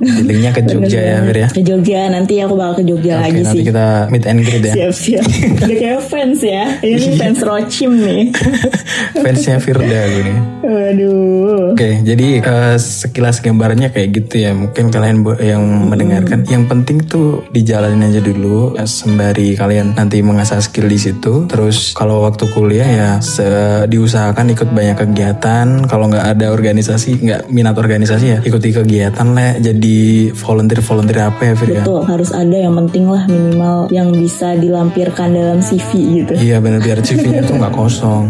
Healingnya 0.02 0.50
ke 0.50 0.66
Jogja 0.66 0.95
ya, 0.98 1.16
Fir 1.22 1.36
ya. 1.36 1.48
Ke 1.48 1.60
Jogja 1.60 2.00
nanti 2.08 2.34
aku 2.38 2.54
bakal 2.54 2.74
ke 2.78 2.84
Jogja 2.84 3.12
Oke, 3.16 3.22
lagi 3.22 3.40
nanti 3.40 3.58
sih. 3.58 3.64
kita 3.66 3.86
meet 4.08 4.24
and 4.24 4.40
greet 4.40 4.62
ya. 4.62 4.74
Siap-siap. 4.74 5.24
Udah 5.58 5.76
kayak 5.76 6.00
fans 6.02 6.40
ya. 6.40 6.64
Ini 6.78 7.06
fans 7.20 7.40
Rochim 7.40 7.92
nih. 7.96 8.24
Fansnya 9.22 9.56
Firda 9.58 9.84
gue 10.06 10.22
nih. 10.24 10.38
Waduh. 10.62 11.72
Oke, 11.72 12.00
jadi 12.02 12.26
eh, 12.38 12.76
sekilas 12.76 13.40
gambarnya 13.40 13.90
kayak 13.90 14.08
gitu 14.14 14.34
ya. 14.40 14.52
Mungkin 14.52 14.88
kalian 14.88 15.16
yang 15.38 15.62
mendengarkan, 15.86 16.46
yang 16.46 16.64
penting 16.64 17.02
tuh 17.02 17.44
dijalanin 17.50 18.06
aja 18.06 18.20
dulu 18.20 18.74
eh, 18.74 18.86
sembari 18.86 19.54
kalian 19.54 19.94
nanti 19.94 20.20
mengasah 20.20 20.60
skill 20.60 20.86
di 20.86 20.96
situ. 20.96 21.46
Terus 21.46 21.92
kalau 21.92 22.22
waktu 22.22 22.46
kuliah 22.50 22.86
ya 22.86 23.08
se- 23.18 23.86
diusahakan 23.86 24.52
ikut 24.52 24.68
banyak 24.68 24.96
kegiatan. 24.98 25.66
Kalau 25.86 26.06
nggak 26.06 26.36
ada 26.36 26.50
organisasi, 26.50 27.20
nggak 27.20 27.40
minat 27.48 27.76
organisasi 27.76 28.24
ya 28.26 28.38
ikuti 28.40 28.70
kegiatan 28.70 29.26
lah. 29.32 29.58
Jadi 29.58 30.30
volunteer 30.32 30.80
volunteer 30.86 31.26
apa 31.26 31.42
ya, 31.42 31.52
Fir 31.58 31.68
ya? 31.68 31.82
Betul, 31.82 32.00
harus 32.06 32.30
ada 32.30 32.56
yang 32.56 32.74
penting 32.78 33.10
lah 33.10 33.26
minimal 33.26 33.90
yang 33.90 34.14
bisa 34.14 34.54
dilampirkan 34.54 35.34
dalam 35.34 35.58
CV 35.58 36.22
gitu. 36.22 36.32
Iya 36.38 36.62
bener 36.62 36.78
biar 36.78 37.02
CV-nya 37.02 37.42
tuh 37.42 37.58
nggak 37.58 37.74
kosong. 37.74 38.24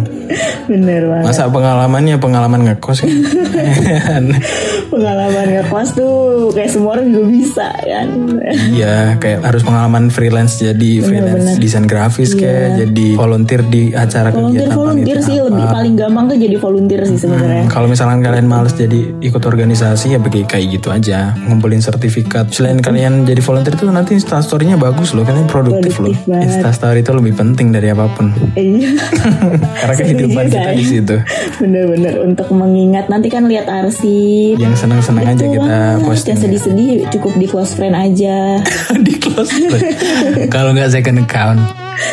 Bener 0.71 1.03
banget. 1.07 1.25
Masa 1.31 1.49
pengalamannya 1.49 2.17
pengalaman 2.19 2.61
ngekos 2.71 2.99
kan? 3.03 3.11
pengalaman 4.93 5.47
ngekos 5.61 5.89
tuh 5.97 6.15
kayak 6.55 6.71
semua 6.71 6.99
orang 6.99 7.07
juga 7.11 7.25
bisa 7.29 7.69
kan 7.75 8.09
Iya, 8.47 9.19
kayak 9.19 9.43
harus 9.43 9.63
pengalaman 9.67 10.09
freelance 10.09 10.63
jadi 10.63 10.91
freelance 11.03 11.59
desain 11.59 11.85
grafis 11.85 12.33
kayak 12.33 12.87
jadi 12.87 13.07
volunteer 13.19 13.63
di 13.67 13.91
acara 13.93 14.31
volunteer 14.31 14.71
kegiatan 14.71 14.77
volunteer 14.77 15.19
sih 15.23 15.37
apa. 15.37 15.47
lebih 15.51 15.67
paling 15.67 15.95
gampang 15.99 16.25
tuh 16.31 16.39
jadi 16.39 16.57
volunteer 16.57 17.03
sih 17.07 17.19
sebenarnya 17.19 17.65
Kalau 17.67 17.87
misalkan 17.91 18.21
kalian 18.23 18.47
males 18.47 18.73
jadi 18.73 19.01
ikut 19.21 19.43
organisasi 19.43 20.17
ya 20.17 20.19
bagi 20.23 20.47
kayak 20.47 20.79
gitu 20.79 20.89
aja, 20.89 21.35
ngumpulin 21.49 21.83
sertifikat. 21.83 22.49
Selain 22.55 22.79
kalian 22.81 23.27
jadi 23.27 23.41
volunteer 23.43 23.75
tuh 23.77 23.91
nanti 23.91 24.17
instastorynya 24.17 24.79
bagus 24.79 25.13
loh, 25.13 25.27
kalian 25.27 25.45
produktif, 25.51 25.99
loh. 26.01 26.13
Produktif 26.15 26.31
banget. 26.31 26.47
Instastory 26.49 27.01
itu 27.05 27.13
lebih 27.13 27.35
penting 27.37 27.75
dari 27.75 27.93
apa 27.93 28.07
pun. 28.13 28.33
iya 28.57 28.97
Karena 29.83 29.95
kehidupan 30.17 30.45
Setuju, 30.45 30.57
kita 30.57 30.67
say. 30.67 30.77
di 30.77 30.85
situ. 30.85 31.17
bener-bener 31.63 32.15
untuk 32.19 32.49
mengingat 32.51 33.07
nanti 33.07 33.29
kan 33.29 33.45
lihat 33.45 33.67
arsip 33.67 34.57
Yang 34.57 34.75
senang-senang 34.83 35.25
aja 35.27 35.45
kita 35.47 35.77
posting. 36.03 36.33
yang 36.33 36.41
sedih-sedih 36.43 36.91
cukup 37.11 37.33
di 37.37 37.47
close 37.47 37.73
friend 37.73 37.95
aja 37.95 38.61
di 39.07 39.15
close 39.17 39.53
friend. 39.53 39.93
Kalau 40.55 40.73
nggak 40.73 40.91
second 40.91 41.19
account. 41.19 41.61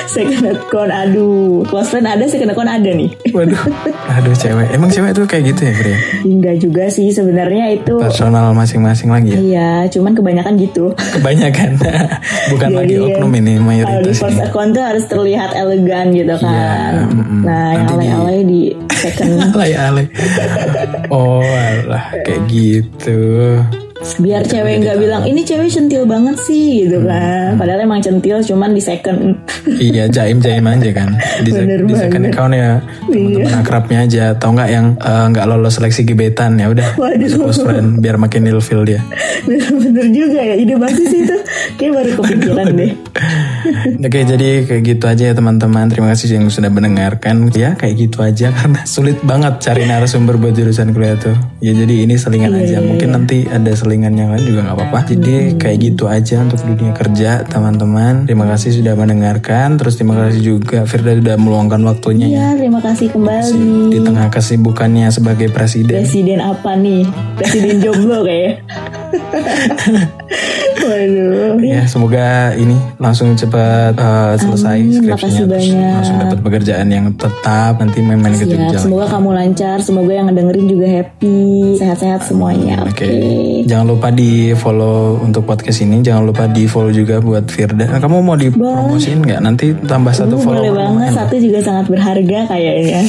Second 0.06 0.44
account 0.48 0.90
aduh 0.90 1.34
close 1.64 1.88
friend 1.88 2.06
ada 2.06 2.24
second 2.24 2.50
account 2.50 2.68
ada 2.68 2.90
nih 2.90 3.12
Waduh, 3.30 3.58
aduh 4.08 4.34
cewek. 4.34 4.68
Emang 4.70 4.88
cewek 4.88 5.12
tuh 5.12 5.26
kayak 5.26 5.44
gitu 5.50 5.62
ya, 5.64 5.74
Fri? 5.74 5.94
enggak 6.24 6.56
juga 6.58 6.84
sih 6.88 7.10
sebenarnya 7.10 7.74
itu 7.74 7.98
Personal 7.98 8.52
masing-masing 8.52 9.10
lagi 9.10 9.30
ya. 9.30 9.40
iya 9.40 9.70
cuman 9.88 10.12
kebanyakan 10.12 10.54
gitu 10.56 10.94
Kebanyakan. 10.94 11.82
Bukan 12.52 12.70
lagi 12.74 12.96
Jadi, 12.96 13.06
oknum 13.10 13.32
ini 13.34 13.54
Kalau 13.54 13.58
di 13.58 13.66
mayoritas 13.66 14.18
first 14.18 14.36
ini. 14.36 14.46
account 14.46 14.70
tuh 14.72 14.84
harus 14.84 15.04
terlihat 15.06 15.50
elegan 15.54 16.06
gitu 16.12 16.36
kan. 16.38 16.94
mm-mm. 17.10 17.42
Nah, 17.44 17.68
yang 17.72 17.84
Nanti 17.84 17.94
di- 17.94 17.98
alay-alay 17.98 18.40
di 18.44 18.62
second. 18.94 19.30
alay 19.54 19.72
alay. 19.74 20.06
Oh, 21.10 21.42
alah 21.42 22.06
kayak 22.22 22.42
gitu. 22.48 23.20
Biar 24.04 24.44
cewek 24.44 24.84
nggak 24.84 24.98
bilang 25.00 25.24
ini 25.24 25.42
cewek 25.42 25.72
centil 25.72 26.04
banget 26.04 26.36
sih 26.44 26.84
gitu 26.86 27.08
kan. 27.08 27.56
Padahal 27.56 27.88
emang 27.88 28.04
centil 28.04 28.44
cuman 28.44 28.76
di 28.76 28.84
second. 28.84 29.40
Iya 29.66 30.12
jaim 30.12 30.44
jaim 30.44 30.66
aja 30.68 30.92
kan. 30.92 31.10
Di, 31.48 31.50
Bener 31.56 31.88
di 31.88 31.94
second 31.96 32.24
account 32.28 32.54
ya 32.54 32.84
teman-teman 33.08 33.48
Iya. 33.48 33.60
akrabnya 33.64 34.00
aja. 34.04 34.24
Atau 34.36 34.52
enggak 34.52 34.70
yang 34.70 34.86
eh, 35.00 35.26
nggak 35.32 35.46
lolos 35.48 35.80
seleksi 35.80 36.04
gebetan 36.04 36.60
ya 36.60 36.68
udah 36.68 37.00
close 37.32 37.64
friend 37.64 38.04
biar 38.04 38.20
makin 38.20 38.44
ilfil 38.44 38.84
dia. 38.84 39.00
Bener-bener 39.48 40.08
juga 40.12 40.40
ya 40.44 40.56
ide 40.60 40.76
bagus 40.76 41.08
itu. 41.08 41.36
Kayak 41.80 41.92
baru 42.04 42.10
kepikiran 42.20 42.68
deh. 42.76 42.92
Oke 44.06 44.20
jadi 44.28 44.68
kayak 44.68 44.84
gitu 44.84 45.06
aja 45.08 45.24
ya 45.32 45.34
teman-teman. 45.34 45.88
Terima 45.88 46.12
kasih 46.12 46.36
yang 46.36 46.52
sudah 46.52 46.68
mendengarkan. 46.68 47.48
Ya 47.56 47.80
kayak 47.80 47.96
gitu 47.96 48.20
aja 48.20 48.52
Karena 48.52 48.84
sulit 48.84 49.16
banget 49.24 49.64
cari 49.64 49.88
narasumber 49.88 50.36
buat 50.36 50.52
jurusan 50.52 50.92
kuliah 50.92 51.16
tuh. 51.16 51.36
Ya 51.64 51.72
jadi 51.72 52.04
ini 52.04 52.20
selingan 52.20 52.52
aja. 52.52 52.84
Mungkin 52.84 53.10
nanti 53.16 53.48
ada 53.48 53.72
selingan 53.72 53.93
yang 54.02 54.32
lain 54.34 54.46
juga 54.46 54.60
nggak 54.66 54.78
apa-apa. 54.78 55.00
Jadi 55.14 55.58
kayak 55.58 55.78
gitu 55.82 56.06
aja 56.10 56.42
untuk 56.42 56.60
dunia 56.66 56.94
kerja 56.96 57.46
teman-teman. 57.46 58.26
Terima 58.26 58.50
kasih 58.50 58.82
sudah 58.82 58.94
mendengarkan. 58.98 59.78
Terus 59.78 60.00
terima 60.00 60.16
kasih 60.18 60.42
juga 60.42 60.86
Firda 60.90 61.14
sudah 61.18 61.36
meluangkan 61.38 61.82
waktunya 61.86 62.28
ya 62.30 62.54
ya. 62.54 62.60
terima 62.60 62.80
kasih 62.82 63.08
kembali. 63.12 63.94
Di 63.94 64.00
tengah 64.02 64.28
kesibukannya 64.30 65.08
sebagai 65.10 65.48
presiden. 65.50 66.04
Presiden 66.04 66.40
apa 66.42 66.78
nih? 66.78 67.04
Presiden 67.38 67.78
jomblo 67.84 68.24
kayak 68.24 68.64
waduh. 70.84 71.58
Ya 71.64 71.82
semoga 71.88 72.54
ini 72.58 72.76
langsung 73.00 73.34
cepat 73.38 73.96
uh, 73.98 74.34
selesai 74.36 74.78
Amin, 74.80 74.94
skripsinya. 75.00 75.16
Makasih 75.16 75.46
terus 75.48 75.68
banyak. 75.70 75.94
langsung 75.96 76.18
dapat 76.20 76.40
pekerjaan 76.44 76.88
yang 76.92 77.06
tetap. 77.16 77.74
Nanti 77.80 78.00
main-main 78.04 78.36
ke 78.36 78.46
Jogja. 78.48 78.78
semoga 78.80 79.06
kamu 79.10 79.30
lancar, 79.34 79.78
semoga 79.82 80.12
yang 80.14 80.26
ngedengerin 80.30 80.68
juga 80.68 80.88
happy, 80.90 81.78
sehat-sehat 81.80 82.22
semuanya. 82.28 82.84
Oke. 82.84 83.06
Oke. 83.06 83.14
Jangan 83.70 83.83
lupa 83.86 84.08
di 84.10 84.52
follow 84.54 85.20
untuk 85.20 85.44
podcast 85.44 85.82
ini. 85.82 86.00
Jangan 86.00 86.24
lupa 86.24 86.46
di 86.46 86.66
follow 86.66 86.90
juga 86.90 87.18
buat 87.18 87.46
Firda. 87.46 87.86
Nah, 87.88 88.00
kamu 88.00 88.20
mau 88.20 88.34
dipromosiin 88.34 89.20
nggak? 89.20 89.40
Nanti 89.40 89.72
tambah 89.76 90.12
satu 90.12 90.36
Uh, 90.36 90.42
follow. 90.42 90.64
boleh 90.64 90.74
banget, 90.74 91.10
satu 91.14 91.36
juga 91.38 91.60
sangat 91.60 91.86
berharga 91.88 92.40
kayaknya. 92.48 93.02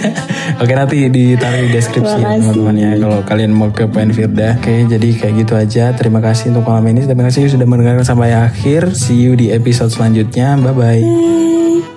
Oke 0.60 0.72
nanti 0.72 0.96
ditaruh 1.06 1.60
di 1.62 1.70
deskripsi 1.70 2.16
ya 2.16 2.36
teman-teman 2.36 2.74
ya. 2.74 2.90
Kalau 2.96 3.18
kalian 3.22 3.50
mau 3.50 3.68
ke 3.70 3.84
poin 3.86 4.10
Firda. 4.10 4.56
Oke 4.56 4.84
jadi 4.84 5.08
kayak 5.14 5.34
gitu 5.40 5.54
aja. 5.54 5.84
Terima 5.92 6.20
kasih 6.20 6.52
untuk 6.52 6.66
malam 6.66 6.84
ini. 6.88 7.02
Terima 7.02 7.24
kasih 7.24 7.48
sudah 7.48 7.64
mendengarkan 7.64 8.04
sampai 8.04 8.32
akhir. 8.32 8.92
See 8.92 9.18
you 9.20 9.34
di 9.34 9.50
episode 9.50 9.88
selanjutnya. 9.88 10.54
Bye 10.56 10.74
bye. 10.74 11.00
Bye. 11.00 11.89